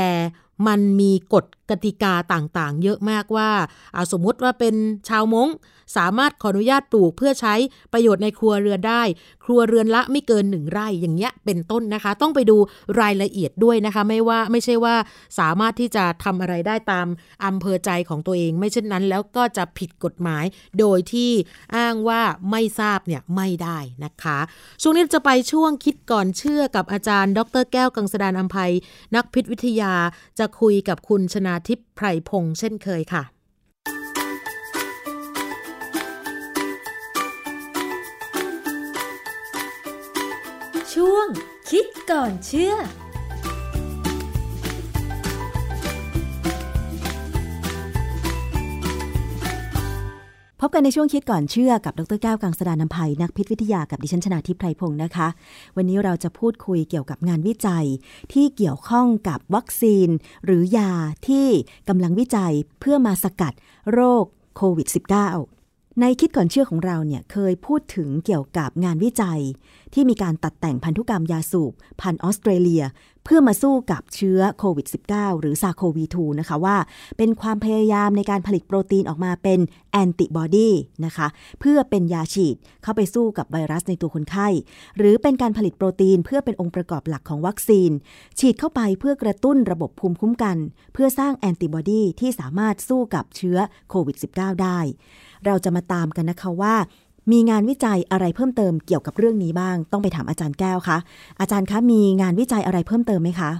[0.67, 4.75] มันมีกฎกติกาต่างๆ เยอะมากว่าาสมมติว่าเป็น
[5.09, 5.49] ชาวมง
[5.97, 7.55] สามารถขออนุญาตปลูกเพื่อใช้
[7.93, 9.03] ประโยชน์ในครัวเรือนได้
[9.45, 12.57] ครัวเรือนละไม่เกินหนึ่งไร่อย่างเงี้ยเป็นต้นนะคะ ต้องไปดู
[13.01, 14.95] รายละเอียดด้วยนะคะ ไม่ว่าไม่ใช่ว่า
[15.39, 17.07] สามารถที่จะทำอะไรได้ตาม
[17.45, 20.45] อำเภอใจของตัวเอง ไม่เช่นนั้นแล้วก็จะผิดกฎหมาย
[20.79, 21.31] โดยที่
[21.75, 24.39] อ้างว่าไม่ทราบเนี่ยไม่ได้นะคะ
[24.81, 28.71] ช่วงนี้จะไปช่วงคิดก่อนเชื่อกับอาจารย์ ดร แก้วกังสดานอัมภัย
[29.15, 29.93] นักพิษวิทยา
[30.39, 33.23] จะคุยกับคุณชนะาทิพย์ไพรพงษ์เช่นเคยค่ะ
[40.93, 41.27] ช่วง
[41.69, 42.73] คิดก่อนเชื่อ
[50.65, 55.27] พบกันในช่วงคิดก่อนเชื่อกับดรแก้วกังสดานนภัยนักพิษวิทยากับดิฉันชนาทิพไพรพงศ์นะคะ
[55.75, 57.85] วันนี้เราจะพูดคุยเกี่ยวกับงานวิจัย
[58.33, 60.07] ที่เกี่ยวข้องกับวัคซีน
[60.45, 60.91] หรือยา
[61.27, 61.47] ที่
[61.89, 63.53] กำลังวิจัยเพื่อมาสกัด
[63.91, 64.87] โรคโควิด
[65.43, 69.41] -19 ในคิดก่อนเชื่อของเราเนี่ยเคยพูดถึงเกี่ยวกับงานวิจัย
[69.93, 72.83] ที่มีการตัดแต่งพันธุกรรมยาสูบพันออสเตรเลีย
[73.23, 76.77] เพื่อมาสู้กับเชื้อโควิด -19 หรือซาโควี2นะคะว่า
[77.17, 79.59] เป็นความพยายามในการผลิตโปรตีนออกมาเป็น
[79.91, 80.69] แอนติบอดี
[81.05, 81.27] นะคะ
[81.59, 84.47] เพื่อเป็นยาฉีดเข้าไปสู้กับไวรัสในตัวคนไข้
[84.97, 87.91] หรือเป็นการผลิตโปรตีนเพื่อเป็นองค์ประกอบหลักของวัคซีน
[88.39, 90.57] ฉีดเข้าไปเพื่อกระตุ้นระบบภูมิคุ้มกัน
[90.93, 93.57] เพื่อสร้างแอนติบอดีที่สามารถสู้กับเชื้อ
[93.89, 94.79] โควิด -19 ได้
[95.45, 96.75] เราจะมาตามกันนะคะว่า
[97.31, 100.97] มีงานวิจัยอะไรเพิ่มเติมเกี่ยวกับเรื่องนี้บ้าง ต้องไปถามอาจารย์แก้วคะ
[101.39, 103.51] อาจารย์คะมีงานวิจัยอะไรเพิ่มเติมไหมคะ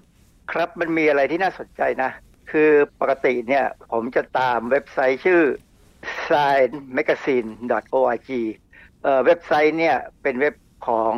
[0.51, 2.11] ครับมันมีอะไรที่น่าสนใจนะ
[2.51, 5.41] คือปกติเนี่ยผมจะตามเว็บไซต์ชื่อ
[6.25, 8.29] sciencemagazine.org
[9.03, 10.55] เเว็บไซต์เนี่ยเป็นเว็บ
[10.87, 11.13] ของ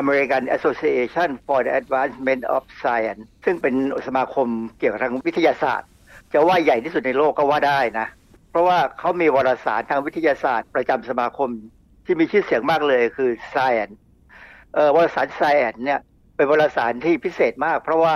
[0.00, 3.74] American Association for the Advancement of Science ซึ่งเป็น
[4.06, 5.88] สมาคมเกี่ยวกับทางวิทยาศาสตร์
[6.32, 8.06] จะว่าใหญ่ที่สุดในโลกก็ว่าได้นะ
[8.50, 11.50] เพราะว่าเขามีวารสารทางวิทยาศาสตร์ประจำสมาคม
[12.04, 13.94] ที่มีชื่อเสียงมากเลยคือ Science
[14.74, 16.00] เอ่อวารสาร Science เนี่ย
[16.36, 18.14] เป็นวารสารที่พิเศษมาก เพราะว่า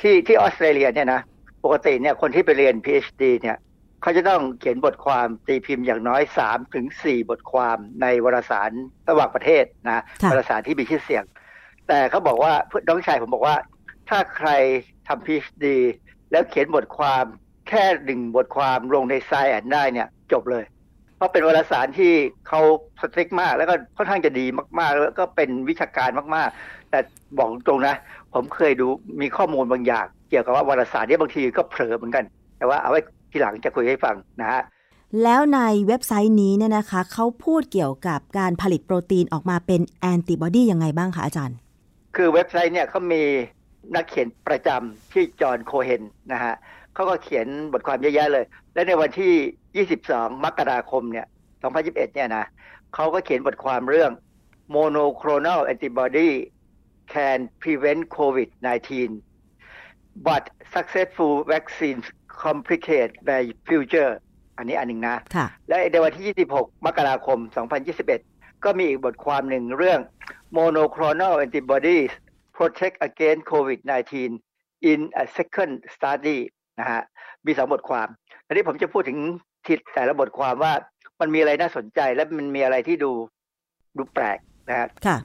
[0.00, 1.20] ที่ที่ออสเตรเลียเนี่ยนะ
[1.64, 3.56] ปกติเนี่ยคนที่ไปเรียน PhD เนี่ย
[4.02, 8.70] เขาจะต้องเขียนบทความตีพิมพ์อย่างน้อย3ถึง4บทความในวารสาร
[9.08, 11.24] ระหว่างประเทศนะวารสารที่มีชื่อเสียง
[11.88, 12.52] แต่เขาบอกว่า
[12.88, 13.56] น้องชายผมบอกว่า
[14.08, 14.50] ถ้าใคร
[15.08, 15.66] ทำ PhD
[16.30, 17.24] แล้วเขียนบทความ
[17.68, 20.64] แค่หนึ่งบทความลงในไซแอนได้เนี่ย จบเลย
[21.18, 22.12] เพราะเป็นวารสารที่
[22.48, 22.60] เขา
[23.00, 24.46] สตริกมาก แล้วก็ค่อนข้างจะดี
[24.78, 26.98] มาก ๆ แล้วก็เป็นวิชาการมาก ๆ แต่
[27.38, 27.94] บอกตรงนะ
[28.34, 28.86] ผมเคยดู
[29.20, 32.24] มีข้อมูลบางอย่าง เกี่ยวกับว่าวารสารนี้บางทีก็เผลอเหมือนกัน
[32.58, 33.00] แต่ว่าเอาไว้
[33.30, 34.62] ทีหลังจะคุยให้ฟังนะฮะ
[35.22, 41.56] แล้วในเว็บไซต์นี้เนี่ยนะคะเขาพูดเกี่ยวกับการผลิตโปรตีนออกมาเป็นแอนติบอดียังไงบ้างคะอาจารย์
[42.16, 43.22] คือเว็บไซต์เนี่ยเขามี
[43.94, 46.02] นักเขียนประจำที่จอห์นโคเฮน
[46.32, 46.54] นะฮะ
[46.98, 48.44] เขาก็เขียนบทความเยอะแยะเลย
[48.74, 51.26] และในวันที่ 22 มกราคมเนี่ย
[51.70, 52.44] 2021 เนี่ยนะ
[52.94, 54.12] เขาก็เขียนบทความเรื่อง
[54.74, 56.30] monoclonal antibody
[57.14, 58.88] can prevent COVID-19
[60.28, 60.44] but
[60.74, 62.06] successful vaccines
[62.44, 64.12] complicate by future
[64.56, 67.38] อันนี้อันหนึ่งนะค่ะและในวันที่ 26 มกราคม
[68.02, 70.00] 2021 ก็มีอีกบทความหนึ่งเรื่อง
[70.56, 72.12] monoclonal antibodies
[72.56, 74.12] protect against COVID-19
[74.90, 76.40] in a second study
[76.80, 77.02] นะฮะ
[77.46, 78.08] มีสองบทความ
[78.46, 79.18] อันนี้ผมจะพูดถึง
[79.68, 80.72] ทิศแต่ละบทความว่า
[81.20, 83.12] มันมีอะไรน่าสนใจและมันมีอะไรที่ดู
[83.96, 85.16] ดูแปลกนะฮะค่ะ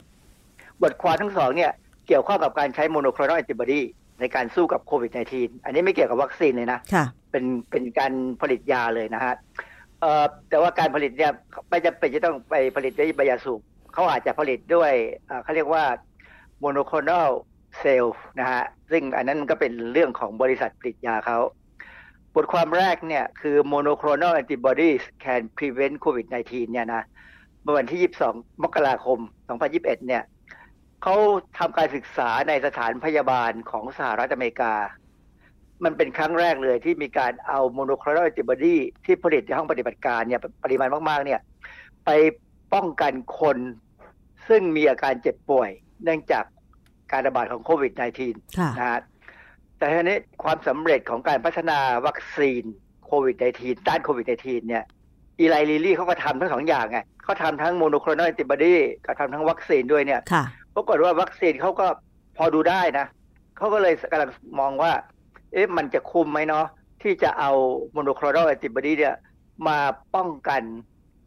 [0.83, 1.71] บทความทั้งสองเนี่ย
[2.07, 3.81] เกี่ยวข้องกับการใช้ monoclonal antibody
[4.19, 9.33] ในการสู้กับโควิด -19 อันนี้ไม่เกี่ยวกับวัคซีนเลยนะค่ะเป็นเป็นการผลิตยาเลยนะฮะ
[10.01, 11.31] เอ่อแต่ว่าการผลิตเนี่ย
[11.69, 13.59] ไม่จำเป็นจะต้องไปผลิตด้วยใบยาสูบ
[13.93, 14.91] เขาอาจจะผลิตด้วย
[15.27, 15.83] เอ่อเขาเรียกว่า
[16.63, 18.05] monoclonal cell น เซล
[18.39, 21.39] นะฮะซึ่งอันนั้นมันก็เป็นเรื่องของบริษัทผลิตยาเขา
[22.35, 27.03] บทความแรกเนี่ยคือ monoclonal antibodies can prevent COVID-19 เนี่ยนะ
[27.63, 29.19] เมื่อวันที่ 22 มกราคม
[29.63, 30.23] 2021 เนี่ย
[31.03, 31.15] เขา
[31.57, 34.73] ทำการศึกษาในสถานพยาบาลของสหรัฐอเมริกา
[35.83, 41.39] มันเป็นครั้งแรกเลยที่มีการเอาโมโนคลอ a l แอนติบอดีที่ผลิตในห้องปฏิบัติการเนี่ยปริมาณมาก ๆ เนี่ย
[42.05, 42.09] ไป
[42.73, 43.57] ป้องกันคน
[44.47, 45.69] ซึ่งมีอาการเจ็บป่วย
[46.03, 46.43] เนื่องจาก
[47.13, 47.93] การระบาดของโควิด
[48.25, 49.01] -19 ค่ะนะฮะ
[49.77, 52.63] แต่ทีนี้ความสำเร็จของการพัฒนาวัคซีน
[53.05, 54.83] โควิด -19 ต้านโควิด -19 เนี่ย
[55.39, 60.43] Eli Lilly เขาก็ทำทั้งสองอย่างไงเขาทำทั้งโมโนคลอ a l แอนติบอดีก็ทำทั้งวัคซีนด้วยเนี่ยค่ะ
[60.75, 61.87] ปรากฏว่าวัคซีนเขาก็
[62.37, 63.05] พอดูได้นะ
[63.57, 64.91] เขาก็เลยกำลังมองว่า
[65.53, 66.65] เอ๊ะมันจะคุมไหมเนาะ
[67.01, 67.51] ที่จะเอา
[67.93, 69.15] โมโนคลอ a l แอนติบอดีเนี่ย
[69.67, 69.77] มา
[70.15, 70.61] ป้องกัน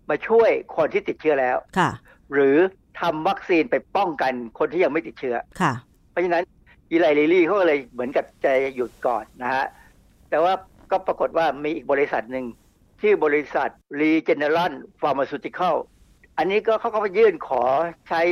[0.09, 1.91] มาช่วยคนที่ติดเชื้อแล้ว ค่ะ
[2.33, 2.57] หรือ
[3.01, 5.73] ทำวัคซีนไปป้องกันคนที่ยังไม่ติดเชื้อค่ะ
[6.11, 6.45] เพราะฉะนั้น
[6.91, 9.65] อีไลลิลี่เขาก็เลยเหมือนกับจะหยุดก่อนนะฮะ
[10.31, 10.53] แต่ว่า
[10.91, 12.47] ก็ปรากฏว่ามีอีกบริษัทหนึ่ง
[13.01, 13.71] ที่บริษัท
[14.01, 15.77] Regeneron Pharmaceutical
[16.39, 17.63] อันนี้ก็เขาก็ไปยื่นขอ
[18.09, 18.23] ใช้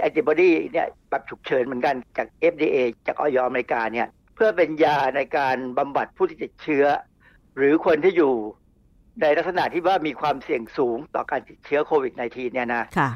[0.00, 6.84] แอนติบอดีเนี่ยแบบฉุกเฉินเหมือนกันจาก FDA จากออยอเมริกาเนี่ยเพื่อเป็นยาในการบำบัดผู้ที่ติดเชื้อ
[7.56, 8.34] หรือคนที่อยู่
[9.22, 13.10] ในลักษณะที่ว่ามีความเสี่ยงสูงต่อการติดเชื้อโควิด -19 เนี่ยนะค่ะ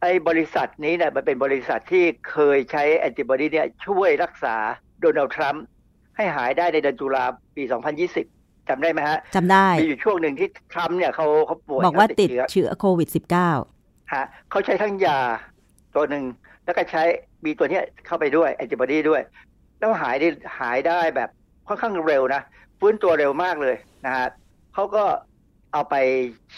[0.00, 4.56] ไอ้บริษัทนี้เนี่ยมันเป็นบริษัทที่เคยใช้แอนติบอดีเนี่ยช่วยรักษา
[5.00, 5.64] โดนัลด์ทรัมป์
[6.16, 7.24] ให้หายได้ในเดือนตุลา
[7.56, 7.62] ปี
[8.16, 13.08] 2020จำได้ไหมฮะจำได้ มีอยู่ช่วงหนึ่งที่ทรัมป์เนี่ยเขาเขาป่วยบอกว่าเขติดเชื้อเชื้อโควิด
[13.54, 15.18] -19 ฮะเขาใช้ทั้งยา
[15.94, 16.24] ตัวหนึ่ง
[16.64, 17.02] แล้วก็ใช้
[17.44, 19.22] มีตัวเนี้ยเข้าไปด้วยแอนติบอดีด้วย
[19.78, 20.28] แล้วหายได้
[20.60, 21.30] หายได้แบบ
[21.68, 22.42] ค่อนข้างเร็วนะ
[22.78, 23.76] ฟื้นตัวเร็วมากเลย
[24.06, 24.28] นะฮะ
[24.74, 25.04] เขาก็
[25.72, 25.94] เอาไป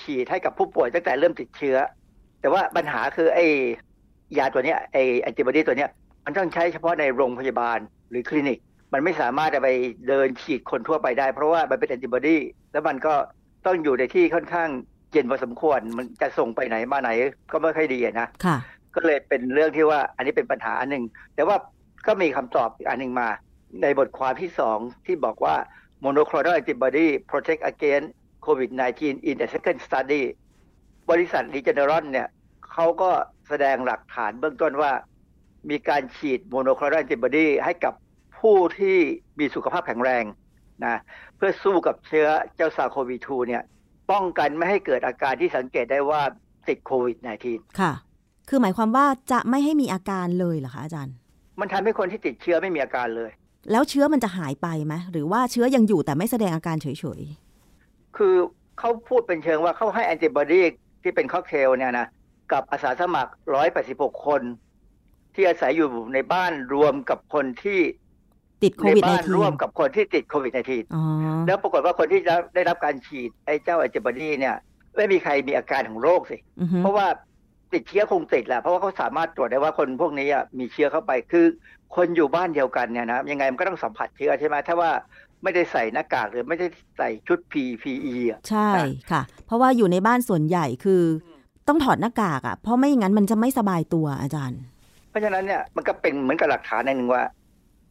[0.00, 1.76] ฉีดให้กับผู้ป่วยตั้งแต่เริ่มติดเชื้อ
[2.42, 3.46] แต่ว่าปัญหาคือไอ้
[4.38, 5.90] ยาตัวเนี้ยไอ้แอนติบอดีตัวเนี้ย
[6.24, 7.78] มันต้องใช้เฉพาะในโรงพยาบาล
[8.10, 8.58] หรือคลินิก
[8.92, 9.68] มันไม่สามารถจะไป
[10.08, 12.36] เดินฉีดคนทั่วไปได้ เพราะว่ามันเป็นแอนติบอดี
[12.72, 13.14] แล้วมันก็
[13.66, 14.68] ต้องอยู่ในที่ค่อนข้าง
[15.12, 17.10] เย็นพอสมควร มันจะส่งไปไหนมาไหน
[17.52, 18.56] ก็ไม่ค่อยดีอะนะค่ะ
[18.94, 21.56] ก็เลยเป็นเรื่องที่ว่าอันนี้เป็นปัญหาอันหนึ่ง แต่ว่า
[22.06, 23.28] ก็มีคำตอบอีกอันหนึ่งมา
[23.82, 25.56] ในบทความที่สองที่บอกว่า
[26.04, 28.10] monoclonal antibody protect against
[28.46, 30.22] COVID-19 in the second study
[31.10, 32.28] บริษัท Regeneron เนี่ย
[32.72, 33.10] เขาก็
[33.48, 34.92] แสดงหลักฐานเบื้องต้นว่า
[35.70, 37.94] มีการฉีด monoclonal antibody ให้กับ
[38.38, 38.98] ผู้ที่
[39.38, 40.24] มีสุขภาพแข็งแรง
[40.84, 41.00] นะ
[41.36, 42.26] เพื่อสู้กับเชื้อ
[42.56, 43.62] เจ้า SARS-CoV-2เนี่ย
[44.10, 46.22] ป้องกันไม่ให้เกิดอาการที่สังเกตได้ว่า
[46.68, 47.16] ติดโควิด
[47.48, 47.92] -19 ค่ะ
[48.48, 51.14] คือหมายความว่าจะไม่ให้มีอาการเลยเหรอคะอาจารย์
[51.60, 53.30] มันทำให้คนที่ติดเชื้อไม่มีอาการเลย
[53.70, 56.86] แล้วเชื้อมันจะหายไปไหมหรือว่าเชื้อยังอยู่แต่ไม่แสดงอาการเฉ
[57.18, 57.20] ย
[58.16, 58.34] คือ
[58.78, 60.62] เขาพูดเป็นเชิงว่าเขาให้แอนติบอดี
[61.02, 62.06] ที่เป็นค็อกเทลเนี่ยนะ
[62.52, 63.32] กับอาสาสมัคร
[63.78, 64.42] 186 คน
[65.34, 71.02] ที่อาศัยอยู่ในบ้านรวมกับคนที่ๆติดโคในวิดบ้านร่วม -19 กับคนที่ติดโควิด -19 อ๋อ
[71.46, 72.20] แล้วปรากฏว่าคนที่
[72.54, 74.56] ได้รับการฉีดไอ้เจ้าแอนติบอดีเนี่ย
[74.96, 77.06] ไม่มีใครมีอาการของโรคสิอือฮึเพราะว่า
[77.72, 81.46] ติดเชื้อคงติดแหละเพราะว่าเขาสามารถตรวจได้ว่าคนพวกนี้อะมีเชื้อเข้าไปคือ
[81.96, 84.90] คนอยู่บ้านเดียวกันเนี่ยนะยังไงมันก็ต้องสัมผัสเชื้อใช่ไหมถ้าว่า
[85.42, 86.66] ไม่ได้ใส่หน้ากากหรือไม่ได้
[86.98, 88.70] ใส่ชุด PPE อะใช่
[89.10, 91.02] ค่ะ เพราะว่าอยู่ในบ้านส่วนใหญ่คือ
[91.68, 94.60] ต้องถอดหน้ากากอะ่ะเพราะไม่อย่างนั้นมันจะไม่สบายตัวอาจารย์
[95.10, 97.22] เพราะฉะนั้นเนี่ยมันก็เป็นเหมือนกับหลักฐานในหนึ่งว่า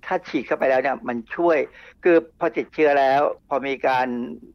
[0.06, 1.58] ถ้าฉีดเข้าไปแล้วเนี่ยมันช่วย
[2.04, 4.08] คือพอติดเชื้อแล้ว พอมีการ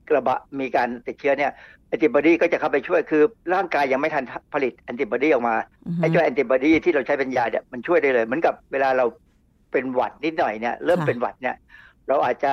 [0.08, 1.52] กระบะมีการติดเชื้อเนี่ย
[1.88, 3.22] แอนติบอดีก็จะเข้าไปช่วยคือ
[3.54, 4.24] ร่างกายยังไม่ทัน
[4.54, 9.06] ผลิตแอนติบอดีออกมาอือฮึไอ้เจ้าแอนติบอดีที่เราใช้เป็นยาเนี่ยมันช่วยได้เลยเหมือนกับเวลาเรา
[9.72, 11.56] เป็นหวัดนิดหน่อยเนี่ยเริ่มค่ะเป็นหวัดเนี่ย
[12.08, 12.52] เราอาจจะ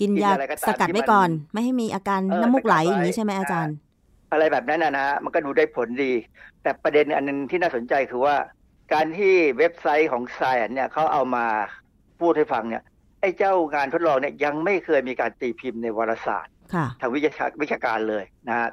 [0.00, 3.74] กินกินยาอะไรก็ตามสกัดที่ไว้มันก่อน ไม่ให้มีอาการเออน้ำมูกไหลสกัดไว้อย่างนี้ใช่ไหมอาจารย์
[4.32, 6.12] อะไรแบบนั้นนะนะมันก็ดูได้ผลดี
[6.62, 8.36] แต่ประเด็นอันหนึงที่น่าสนใจคือว่า
[8.92, 11.46] การที่เว็บไซต์ของ Science เนี่ยเขาเอามา
[12.20, 12.82] พูดให้ฟังเนี่ย
[13.20, 18.68] ไอ้เจ้างานทดลองเนี่ยยังไม่เคยมีการตีพิมพ์ในวารสารค่ะทางวิชาวิชาการเลยนะฮะ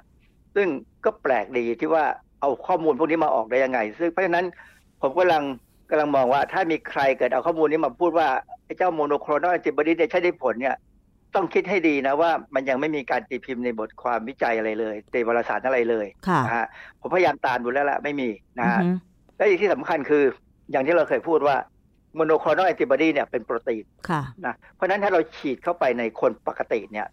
[0.56, 0.68] ซึ่ง
[1.06, 2.04] ก็แปลกดีที่ว่า
[2.42, 4.46] เอาข้อมูลพวกนี้มาออกได้ยังไง ซึ่งเพราะฉะนั้น
[5.02, 5.44] ผมกำลัง
[5.90, 8.28] กำลังมองว่าถ้ามีใครเกิดเอาข้อมูลนี้มาพูดว่า
[8.66, 10.76] ไอ้เจ้า monoclonal antibody เนี่ยใช้ได้ผลเนี่ย
[11.38, 16.68] ต้องคิดให้ดีนะว่ามันยังไม่มีการตีพิมพ์ในบทความวิจัยอะไรเลยในวารสารอะไรเลยค่ะนะฮะ
[17.02, 18.30] ผมพยายามตามดูแล้วละไม่มี
[18.60, 18.92] นะอือฮะฮึ
[19.38, 20.24] และอีกที่สำคัญคือ
[20.72, 21.56] อย่างที่เราเคยพูดว่า
[22.16, 27.08] monoclonal antibody เนี่ยเป็นโปรตีนค่ะนะเพราะฉะนั้นถ้าเราฉีดเข้าไปในคนปกติเนี่ย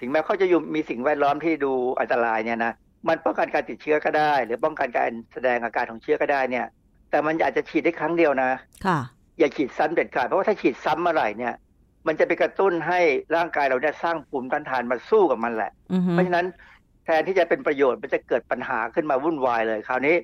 [0.00, 2.72] ถึงแม้เขาจะอยู่มีสิ่งแวดล้อมที่ดูอันตรายเนี่ยนะ
[3.08, 6.66] มันป้องกันการติดเชื้อก็ได้ หรือป้องกันการแสดงอาการของเชื้อก็ได้เนี่ย
[7.10, 8.50] แต่มันอาจจะฉีดได้ครั้งเดียวนะ
[8.86, 8.98] ค่ะ
[9.38, 11.54] อย่าฉีดซ้ำเด็ดขาดเพราะว่าถ้าฉีดซ้ำเมื่อไหร่เนี่ย
[12.06, 13.00] มันจะไปกระตุ้นให้
[13.36, 16.46] ร่างกายเราเนี่ยสร้างภูมิต้านทานมาสู้กับมันแหละอือฮึเพราะฉะนั้น
[17.04, 20.16] แทนที่จะเป็นประโยชน์มันจะเกิดปัญหาขึ้นมาวุ่นวายเลย คราวนี้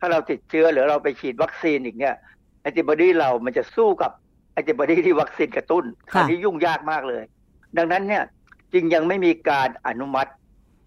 [0.00, 2.14] ถ้าเราติดเชื้อหรือเราไปฉีดวัคซีนอีกเนี่ย
[2.62, 4.12] แอนติบอดีเรามันจะสู้กับ
[4.52, 7.22] แอนติบอดีที่วัคซีนกระตุ้นคราวนี้ยุ่งยากมากเลย
[7.78, 8.24] ดังนั้นเนี่ย
[8.72, 10.30] จึงยังไม่มีการอนุมัติ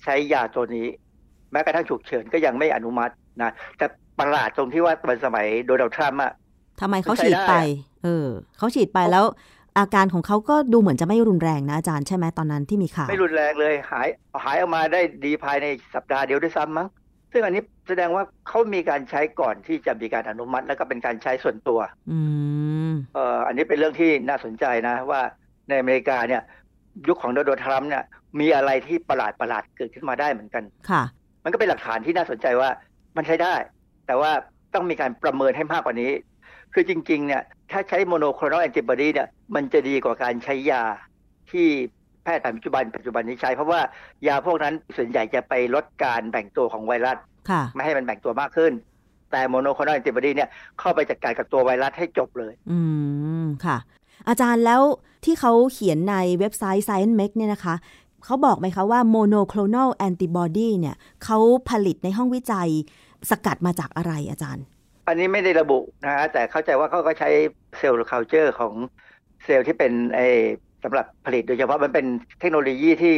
[0.03, 0.87] ใช้ยาตัวนี้
[1.51, 3.85] แม้กระทั่งฉุกเฉินก็ยังไม่อนุมัตินะแต่
[4.19, 6.31] ประหลาดตรงที่ว่าตอนสมัยโดนัลด์ทรัมป์อะ
[6.81, 7.65] ทำไมเขามันใช้ฉีดไปได้อะ
[8.03, 8.27] เออ
[8.57, 9.25] เขาฉีดไปแล้ว
[9.79, 14.07] อาการของเขาก็ดูเหมือนจะไม่รุนแรงนะอาจารย์ใช่ไหมตอนนั้นที่มีข่าวไม่รุนแรงเลยหาย
[14.43, 16.87] หายออกมาได้ดีภายในสัปดาห์เดียวด้วยซ้ำมั้ง
[17.31, 21.79] ซึ่งอันนี้แสดงว่าเขามีการใช้ก่อนที่จะมีการอนุมัติ แล้วก็เป็นการใช้ส่วนตัว
[22.11, 22.19] อื
[22.89, 25.21] มเอ่ออันนี้เป็นเรื่องที่น่าสนใจนะ ว่า
[25.69, 26.41] ในอเมริกาเนี่ย
[27.07, 28.03] ยุคของโดนัลด์ทรัมป์เนี่ย
[28.39, 31.03] มีอะไรที่ประหลาดประหลาดๆเกิดขึ้นมาได้เหมือนกันค่ะ
[31.43, 32.69] มันก็เป็นหลักฐานที่น่าสนใจว่า
[33.17, 33.53] มันใช้ได้
[34.07, 34.31] แต่ว่า
[34.73, 36.11] ต้องมีการประเมินให้มากกว่านี้
[36.73, 40.83] คือจริงๆเนี่ยถ้าใช้ monoclonal antibody เนี่ยมันจะดีกว่าการใช้ยา
[41.51, 41.67] ที่
[42.23, 43.79] แพทย์แผนปัจจุบันปัจจุบันนี้ใช้ เพราะว่า
[44.27, 47.17] ยาพวกนั้นส่วนใหญ่จะไปลดการแบ่งตัวของไวรัส
[47.49, 48.71] ค่ะไม่ให้มันแบ่งตัวมากขึ้น
[49.31, 50.49] แต่ monoclonal antibody เนี่ย
[50.79, 52.79] เข้าไปจัดการกับตัวไวรัสให้จบเลย อื
[53.43, 53.77] มค่ะ
[54.27, 54.81] อาจารย์แล้ว
[55.25, 57.75] ที่เขาเขียนในเว็บไซต์ Science Make เนี่ยนะคะ
[58.25, 61.37] เขาบอกไหมคะว่า monoclonal antibody เนี่ยเขา
[61.69, 62.69] ผลิตในห้องวิจัย
[63.29, 64.65] สกัดมาจากอะไรอาจารย์
[65.07, 67.29] อันนี้ไม่ได้ระบุนะฮะแต่เข้าใจว่าเขาก็ใช้
[67.77, 68.73] เซลล์ culture ของ
[69.43, 70.19] เซลล์ที่เป็นไอ
[70.83, 72.05] สำหรับผลิตโดยเฉพาะมันเป็น
[72.39, 73.15] เทคโนโลยีที่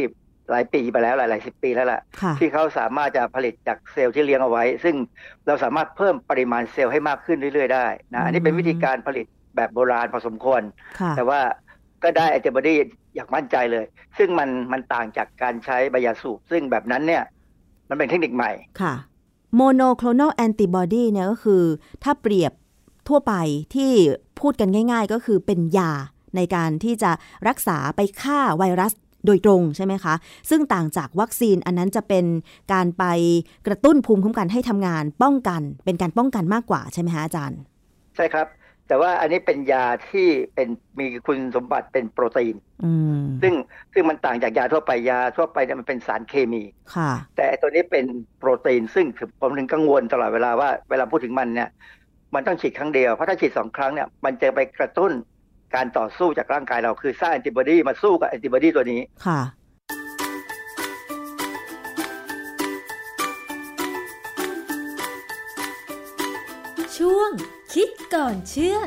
[0.50, 4.94] หลายปีไปแล้วหลายๆสิบปีแล้วล่ะค่ะ ที่เขาสามารถจะผลิตจากเซลล์ที่เลี้ยงเอาไว้ ซึ่ง
[5.46, 9.26] เราสามารถเพิ่มปริมาณเซลล์ให้มากขึ้นเรื่อยๆได้นะอันนี้เป็นวิธีการผลิต
[9.56, 10.62] แบบโบราณพอสมควร
[11.00, 11.40] ค่ะแต่ว่า
[12.02, 12.74] ก็ได้แอนติบอดี
[13.14, 13.84] อย่างมั่นใจเลย
[14.18, 17.22] ซึ่งมันมันต่างจากการใช้ใบยาสูบ ซึ่งแบบนั้นเนี่ย
[17.90, 18.94] มันเป็นเทคนิคใหม่ค่ะ
[19.56, 21.62] monoclonal antibody เนี่ยก็คือ
[22.02, 22.52] ถ้าเปรียบ
[23.08, 23.34] ทั่วไป
[23.74, 23.92] ที่
[24.40, 25.92] พูดกันง่าย ๆ ก็คือเป็นยา
[26.36, 27.10] ในการที่จะ
[27.48, 28.92] รักษาไปฆ่าไวรัส
[29.26, 30.14] โดยตรงใช่ไหมคะ
[30.50, 32.24] ซึ่งต่างจากวัคซีนอันนั้นจะเป็น
[32.72, 33.04] การไป
[33.66, 37.58] กระตุ้นภูมิคุ้มกันให้ทำงานป้องกัน เป็นการป้องกันมากกว่าใช่ไหมฮะอาจารย์
[38.16, 38.46] ใช่ครับ
[38.88, 40.68] แต่ว่าอันนี้เป็นยาที่เป็น
[40.98, 43.54] มีคุณสมบัติเป็นโปรตีนอืมซึ่ง
[43.92, 46.62] ซึ่งมันต่างจากยาทั่วไปยาทั่วไปเนี่ยมันเป็นสารเคมี
[46.94, 48.04] ค่ะ แต่ไอ้ตัวนี้เป็น
[48.38, 49.06] โปรตีน ซึ่ง
[49.40, 51.68] ผมถึงกังวลตลอดเวลาว่าเวลาพูดถึงมันเนี่ย
[52.34, 55.12] มันต้องฉีดครั้งเดียวเพราะถ้าฉีดสองครั้งเนี่ยมันจะไปกระตุ้น
[55.74, 59.40] การต่อสู้จากร่างกายเราคือสร้างแอนติบอดีมาสู้กับแอนติบอดีตัวนี้ค่ะ
[66.96, 67.30] ช่วง
[67.74, 68.78] คิดก่อนเชื่อ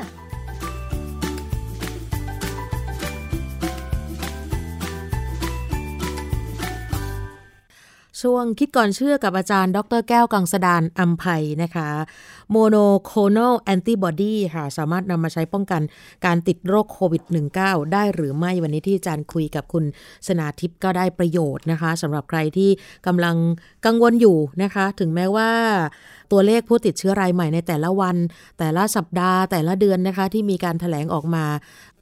[8.20, 11.90] ช่วงคิดก่อนเชื่อกับอาจารย์ ดรแก้วกังสดานอัมภัยนะคะ
[12.50, 15.82] โมโนโคโนแอนติบอดีค่ะ สามารถนำมาใช้ป้องกัน
[16.26, 17.22] การติดโรคโควิด
[17.58, 19.84] -19 ได้หรือไม่วันนี้ที่อาจารย์คุยกับคุณ
[20.26, 22.70] สนาทิพย์ก็ได้ประโยชน์นะคะสำหรับใครที่
[23.06, 23.36] กำลัง
[23.86, 25.50] กังวลอยู่นะคะ ถึงแม้ว่า
[26.32, 28.16] ตัวเลขผู้ติดเชื้อรายใหม่ในแต่ละวัน
[28.58, 31.44] แต่ละสัปดาห์แต่ละเดือนนะคะ ที่มีการถแถลงออกมา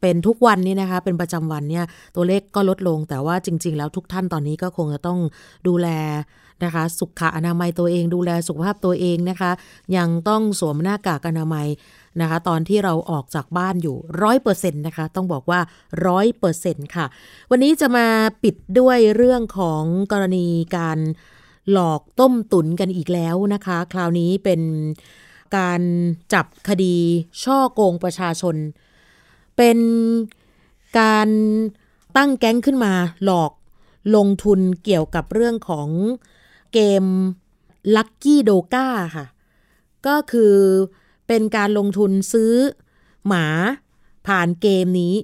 [0.01, 1.85] เป็นทุกวันนี้นะคะ เป็นประจำวันเนี่ย
[2.17, 5.19] ตัวเลขก็ลดลง แต่ว่าจริง ๆ แล้วทุกท่านตอนนี้ก็คงจะต้อง
[5.67, 5.89] ดูแล
[6.65, 9.51] นะคะ สุขอนามัยตัวเองดูแลสุขภาพตัวเองนะคะ
[9.97, 11.69] ยังต้องสวมหน้ากากอนามัย
[12.21, 15.61] นะคะ ตอนที่เราออกจากบ้านอยู่ร้อยเปอร์เซ็นต์นะคะ ต้องบอกว่า
[16.07, 17.07] ร้อยเปอร์เซ็นต์ค่ะ
[17.51, 18.07] วันนี้จะมา
[18.43, 19.83] ปิดด้วยเรื่องของ
[20.13, 20.47] กรณี
[20.77, 20.99] การ
[21.73, 24.61] หลอกต้มตุ๋นกันอีกแล้วนะคะ คราวนี้เป็น
[25.57, 25.83] การ
[26.33, 26.97] จับคดี
[27.43, 28.57] ช่อโกงประชาชน
[29.57, 29.79] เป็น
[31.01, 31.29] การ
[32.17, 32.93] ตั้งแก๊งขึ้นมา
[33.25, 33.53] หลอก
[34.17, 35.89] ลงทุนเกี่ยวกับเรื่องของ
[36.73, 37.05] เกม
[37.97, 38.87] Lucky d o g a
[39.17, 39.27] ค่ะ
[40.07, 40.55] ก็คือ
[41.29, 42.53] เป็นการลงทุนซื้อ
[43.29, 43.47] หมา
[44.27, 45.15] ผ่านเกมนี้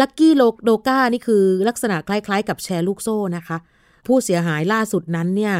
[0.00, 0.28] Lucky
[0.68, 3.56] d o g a นี่คือลักษณะคล้ายๆ กับแชร์ลูกโซ่นะคะ
[4.06, 5.54] ผู้เสียหายล่าสุดนั้นเนี่ย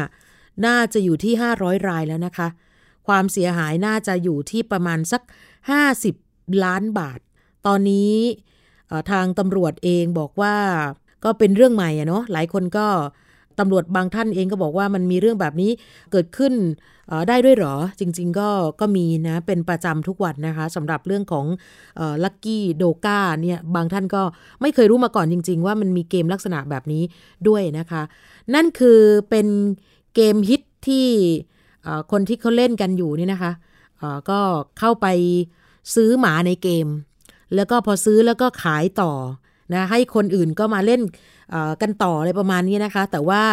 [0.65, 2.47] น่าจะอยู่ที่ 500 รายแล้วนะคะ
[3.07, 5.21] ความเสียหายน่าจะอยู่ที่ประมาณสัก
[5.93, 7.19] 50 ล้านบาท
[7.67, 8.15] ตอนนี้
[9.11, 10.55] ทางตำรวจเองบอกว่า
[11.23, 12.87] ก็เป็นเรื่องใหม่อะเนาะหลายคนก็
[13.59, 15.71] ตำรวจบางท่านเองก็บอกว่ามันมีเรื่องแบบนี้
[16.11, 16.53] เกิดขึ้น
[17.27, 18.49] ได้ด้วยหรอ จริง ๆ ก็
[18.79, 21.45] ก็มีนะเป็นประจำทุกวันนะคะสำหรับเรื่องของ
[22.23, 24.21] ลัคกี้โดกาเนี่ยบางท่านก็
[24.61, 27.03] ไม่เคยรู้มาก่อนจริง ๆ ว่ามันมีเกมลักษณะแบบนี้
[27.47, 28.01] ด้วยนะคะ
[28.53, 28.99] นั่นคือ
[29.29, 29.47] เป็น
[30.15, 31.07] เกมฮิตที่
[32.11, 33.51] คนที่เขาเล่นกันอยู่นี่นะคะ
[34.29, 34.39] ก็
[34.79, 35.07] เข้าไป
[35.95, 36.87] ซื้อหมาในเกม
[37.55, 39.11] แล้วก็พอซื้อแล้วก็ขายต่อ
[39.73, 41.01] นะให้คนอื่นก็มาเล่น
[41.81, 43.43] กันต่ออะไรประมาณนี้นะคะ แต่ว่า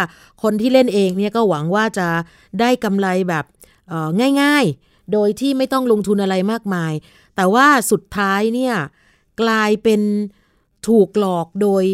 [0.42, 2.08] คนที่เล่นเองเนี่ยก็หวังว่าจะ
[2.60, 3.44] ได้กำไรแบบ
[4.42, 6.92] ง่ายๆ โดยที่ไม่ต้องลงทุนอะไรมากมาย
[7.36, 8.74] แต่ว่าสุดท้ายเนี่ย
[9.42, 10.00] กลายเป็น
[10.88, 11.84] ถูกหลอกโดย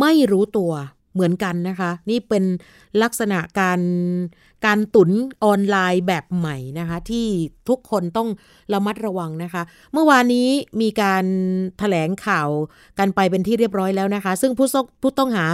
[0.00, 0.72] ไม่รู้ตัว
[1.14, 2.44] เหมือนกันนะคะ นี่เป็น
[3.02, 3.80] ลักษณะการ
[4.66, 5.10] การตุน
[5.44, 7.26] ออนไลน์แบบใหม่นะคะ ที่
[7.68, 8.28] ทุกคนต้อง
[8.72, 10.48] ระมัดระวังนะคะ เมื่อวานนี้
[10.80, 11.28] มีการถ
[11.78, 12.48] แถลงข่าว
[12.98, 14.68] กันไปเป็นที่เรียบร้อยแล้วนะคะ ซึ่งผู้
[15.02, 15.46] ผู้ต้องหา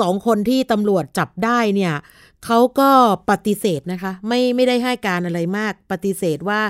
[0.00, 1.94] สองคนที่ตำรวจจับได้เนี่ย
[2.44, 2.90] เขาก็
[3.30, 6.60] ปฏิเสธนะคะ ไม่ไม่ได้ให้การอะไรมาก ปฏิเสธว่า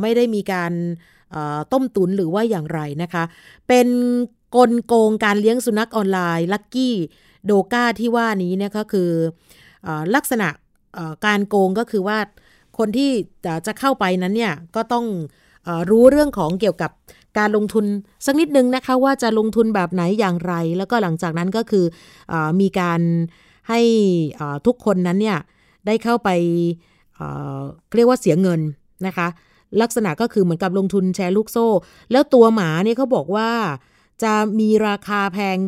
[0.00, 0.72] ไม่ได้มีการ
[1.72, 3.24] ต้มตุนหรือว่าอย่างไรนะคะ
[3.68, 3.88] เป็น
[4.56, 6.96] กลโกงการเลี้ยงสุนัขออนไลน์ลักกี้
[7.46, 9.10] โดกาที่ว่านี้เนี่ยก็คือ
[9.86, 10.48] อลักษณะ
[11.26, 12.18] การโกงก็คือว่า
[12.78, 13.10] คนที่
[13.66, 15.06] จะเข้าไปนั้นเนี่ยก็ต้อง
[15.66, 16.90] อรู้เรื่องของเกี่ยวกับ
[17.38, 17.84] การลงทุน
[18.26, 21.84] สักนิดนึงนะคะว่าจะลงทุนแบบไหนอย่างไร แล้วก็หลังจากนั้นก็คือ
[22.32, 23.00] อมีการ
[23.68, 23.80] ให้
[24.66, 25.38] ทุกคนนั้นเนี่ย
[25.86, 26.30] ได้เข้าไป
[27.94, 28.60] เรียกว่าเสียเงิน
[29.06, 29.28] นะคะ
[29.82, 31.68] ลักษณะก็คือเหมือนกับลงทุนแชร์ลูกโซ่
[32.12, 33.50] แล้วตัวหมาเนี่ยเขาบอกว่า
[34.22, 35.58] จะมีราคาแพง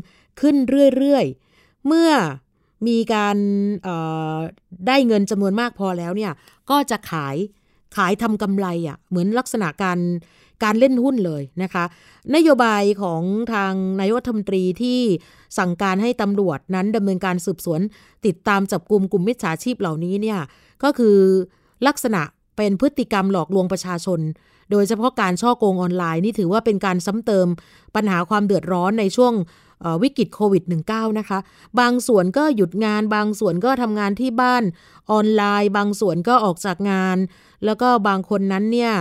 [0.40, 0.56] ขึ้น
[0.96, 1.47] เรื่อยๆ
[1.88, 2.10] เมื่อ
[2.88, 3.36] มีการ
[4.86, 6.32] ได้เงินจำนวนมากพอแล้วเนี่ย
[6.70, 7.36] ก็จะขาย
[7.96, 9.98] ขายทำกำไรอะ่ะเหมือนลักษณะการ
[10.64, 11.84] การเล่นหุ้นเลยนะคะ
[12.34, 13.22] นโยบายของ
[13.52, 15.00] ทางนายกรัฐมนตรีที่
[15.58, 17.80] สั่งการให้ตำรวจนั้นดำเนินการสืบสวน
[18.26, 20.38] ติดตามจับกลุ่มกลุ่มมิจฉาชีพเหล่านี้เนี่ย
[20.82, 21.16] ก็คือ
[21.86, 22.22] ลักษณะ
[22.56, 24.20] เป็นพฤติกรรมหลอกลวงประชาชน
[24.70, 27.46] โดยเฉพาะการช่อโกงออนไลน์นี่ถือว่าเป็นการซ้ำเติม
[27.94, 29.32] ปัญหาความเดือดร้อนในช่วง
[30.02, 31.38] วิกฤตโควิด -19 นะคะ
[31.80, 34.62] บางส่วนก็หยุดงาน บางส่วนก็ทำงานที่บ้าน
[35.10, 37.16] ออนไลน์ บางส่วนก็ออกจากงาน
[37.64, 38.92] แล้วก็บางคนนั้นเนี่ย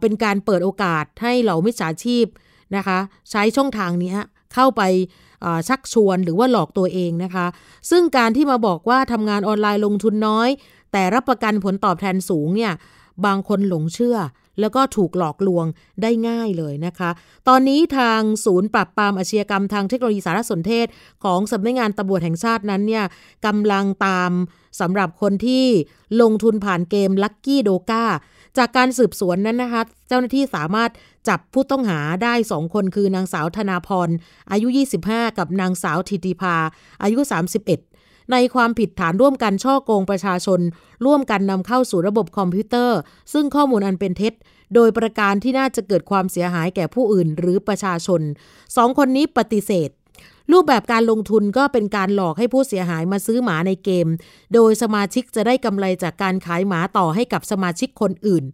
[0.00, 2.26] เป็นการเปิดโอกาสให้เหล่ามิจฉาชีพ
[2.76, 2.98] นะคะ
[3.30, 4.14] ใช้ช่องทางนี้
[4.54, 4.82] เข้าไป
[5.68, 7.46] ชักชวนหรือว่าหลอกตัวเองนะคะ
[7.90, 10.48] ซึ่งการที่มาบอกว่าทำงานออนไลน์ลงทุนน้อย
[10.92, 12.72] แต่รับประกันผลตอบแทนสูงเนี่ย
[13.26, 14.16] บางคนหลงเชื่อ
[14.60, 15.66] แล้วก็ถูกหลอกลวง
[16.02, 17.10] ได้ง่ายเลยนะคะ
[17.48, 20.86] ตอนนี้ทางศูนย์ปราบปรามอาชญากรรมทางเทคโนโลยีสารสนเทศ
[21.24, 23.04] ของสำนักงานตำรวจแห่งชาตินั้นเนี่ย
[23.46, 24.30] กำลังตาม
[24.80, 25.64] สำหรับคนที่
[26.22, 28.04] ลงทุนผ่านเกมลัคกี้โดกา
[28.58, 30.90] จากการสืบสวนนั้นนะคะ เจ้าหน้าที่สามารถ
[31.28, 34.08] จับผู้ต้องหาได้สองคนคือนางสาวธนาพร
[34.52, 34.68] อายุ
[35.04, 36.56] 25 กับนางสาวธิติภา
[37.02, 37.18] อายุ
[37.62, 37.97] 31
[38.32, 40.60] ในความผิดฐานร่วมกันช่อโกงประชาชน
[41.06, 42.98] ร่วมกันนำเข้าสู่ระบบคอมพิวเตอร์
[43.32, 44.34] ซึ่งข้อมูลอันเป็นเท็จ
[44.74, 48.20] โดยประการที่น่าจะเกิดความเสียหายแก่ผู้อื่นหรือประชาชน
[48.76, 49.88] สองคนนี้ปฏิเสธ
[50.52, 54.08] รูปแบบการลงทุนก็เป็นการหลอกให้ผู้เสียหายมาซื้อหมาในเกม
[54.54, 58.44] โดยสมาชิกจะได้กำไรจากการขายหมาต่อให้กับสมาชิกคนอื่น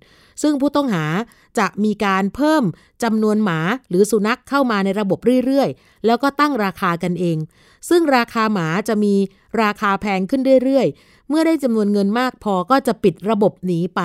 [0.42, 1.06] ซึ่งผู้ต้องหา
[1.58, 2.64] จะมีการเพิ่ม
[3.02, 7.36] จำนวนหมาหรือสุนัขเข้ามาในระบบเรื่อยๆ แล้วก็ตั้งราคากันเอง
[7.88, 9.14] ซึ่งราคาหมาจะมี
[9.62, 14.02] ราคาแพงขึ้นเรื่อยๆ เมื่อได้จำนวนเงินมากพอก็จะปิดระบบหนีไป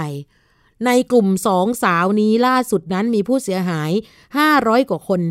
[0.86, 3.92] ในกลุ่มสองสาวนี้ล่าสุดนั้นมีผู้เสียหาย
[4.42, 5.22] 500 กว่าคน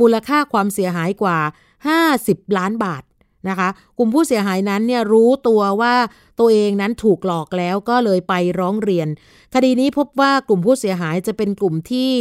[0.00, 1.38] มูลค่าความเสียหายกว่า
[1.86, 3.02] 50 ล้านบาท
[3.48, 3.68] นะคะ
[3.98, 5.94] กลุ่มผู้เสียหายนั้นเนี่ยรู้ตัวว่า
[6.38, 9.08] ตัวเองนั้นถูกหลอกแล้วก็เลยไปร้องเรียน
[9.54, 12.14] คดีนี้พบว่ากลุ่มผู้เสียหายจะเป็นกลุ่มที่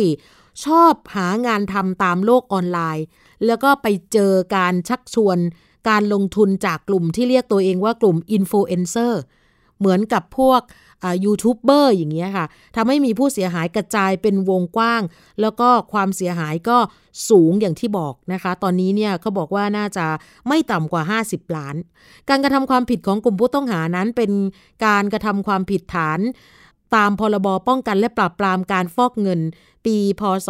[0.66, 3.05] ชอบหางานทำตามโลกออนไลน์
[3.45, 5.38] แล้วก็ไปเจอการชักชวน
[5.89, 9.22] การลงทุนจากกลุ่มที่เรียกตัวเองว่ากลุ่มอินฟลูเอนเซอร์
[9.80, 10.62] เหมือนกับพวก
[11.26, 12.45] ยูทูบเบอร์อย่างเงี้ยค่ะ
[12.76, 15.02] ทำให้มีผู้เสียหายกระจายเป็นวงกว้าง
[15.41, 16.78] แล้วก็ความเสียหายก็
[17.30, 20.06] สูงอย่างที่บอกนะคะ ตอนนี้เนี่ยเขาบอกว่าน่าจะ
[20.48, 21.76] ไม่ต่ำกว่า 50 ล้าน
[22.30, 24.32] การกระทำความผิดของกลุ่มผู้ต้องหานั้นเป็น
[24.86, 26.20] การกระทำความผิดฐาน
[26.95, 29.39] ตามพรบป้องกันและปราบปรามการฟอกเงิน
[29.88, 30.50] ปี พศ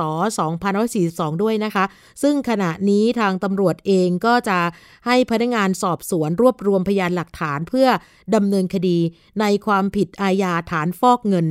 [0.76, 1.86] 2542 ด้วยนะคะ
[2.24, 4.60] ซึ่งขณะนี้ทางตำรวจเองก็จะ
[5.06, 7.88] ให้พนักงานสอบสวนรวบรวมพยานหลักฐานเพื่อ
[8.36, 8.98] ดำเนินคดี
[9.42, 11.48] ในความผิดอาญาฐานฟอกเงิน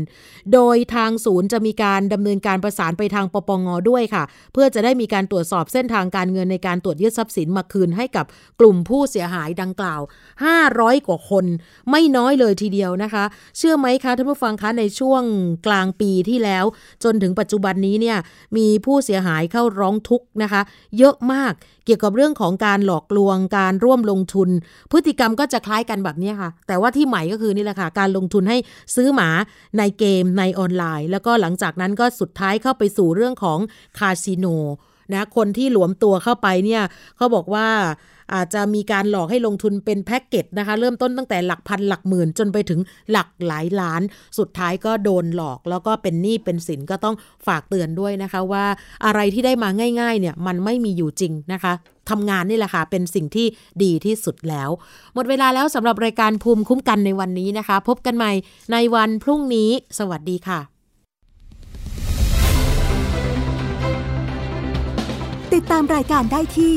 [0.53, 4.23] โดยทางศูนย์จะมีการดำเนินการประสานไปทางปปงด้วยค่ะ
[4.53, 8.27] เพื่อจะได้มีการตรวจสอบเส้นทางการเงินในการตรวจยึดทรัพย์สินมาคืนให้กับ
[8.61, 10.01] กลุ่มผู้เสียหายดังกล่าว
[10.53, 11.45] 500 กว่าคน
[11.91, 13.25] ไม่น้อยเลยทีเดียวนะคะ
[13.59, 15.23] เชื่อไหมคะท่านผู้ฟังคะในช่วง
[15.67, 16.65] กลางปีที่แล้ว
[17.05, 18.19] จนถึงปัจจุบันันนี้เนี่ย
[18.57, 20.63] มีผู้เสียหายเข้าร้องทุกข์นะคะ
[20.99, 21.53] เยอะมาก
[21.85, 24.49] เกี่ยวกับเรื่องของการหลอกลวงการร่วมลงทุน
[24.93, 28.59] พฤติกรรมก็จะคล้ายกันแบบนี้ค่ะ แต่ว่าที่ใหม่ก็คือนี่แหละค่ะการลงทุนให้
[28.95, 29.29] ซื้อหมา
[29.79, 33.59] ในเกมในออนไลน์ แล้วก็หลังจากนั้นก็สุดท้ายเข้าไปสู่เรื่องของ
[33.99, 34.47] คาสิโน
[35.13, 36.83] นะคนที่หลวมตัวเข้าไปเนี่ย
[37.17, 37.67] เขาบอกว่า
[38.35, 44.03] อาจจะมีการหลอกให้ลงทุนเป็นแพ็กเกจนะคะ เริ่มต้นตั้งแต่หลักพันหลักหมื่น จนไปถึงหลักหลายล้าน
[44.39, 47.17] สุดท้ายก็โดนหลอก แล้วก็เป็นหนี้เป็นสินก็ต้อง
[47.47, 48.65] ฝากเตือนด้วยนะคะว่า
[49.05, 49.69] อะไรที่ได้มา
[50.01, 51.73] ง่ายๆเนี่ยมันไม่มีอยู่จริงนะคะ
[52.11, 53.47] ทำงานนี่แหละค่ะ เป็นสิ่งที่
[53.83, 54.71] ดีที่สุดแล้ว
[55.15, 58.33] หมดเวลาแล้วสำหรับรายการภูมิคุ้มกันในวันนี้นะคะ พบกันใหม่
[58.73, 60.61] ในวันพรุ่งนี้ สวัสดีค่ะ
[65.55, 66.77] ติดตามรายการได้ที่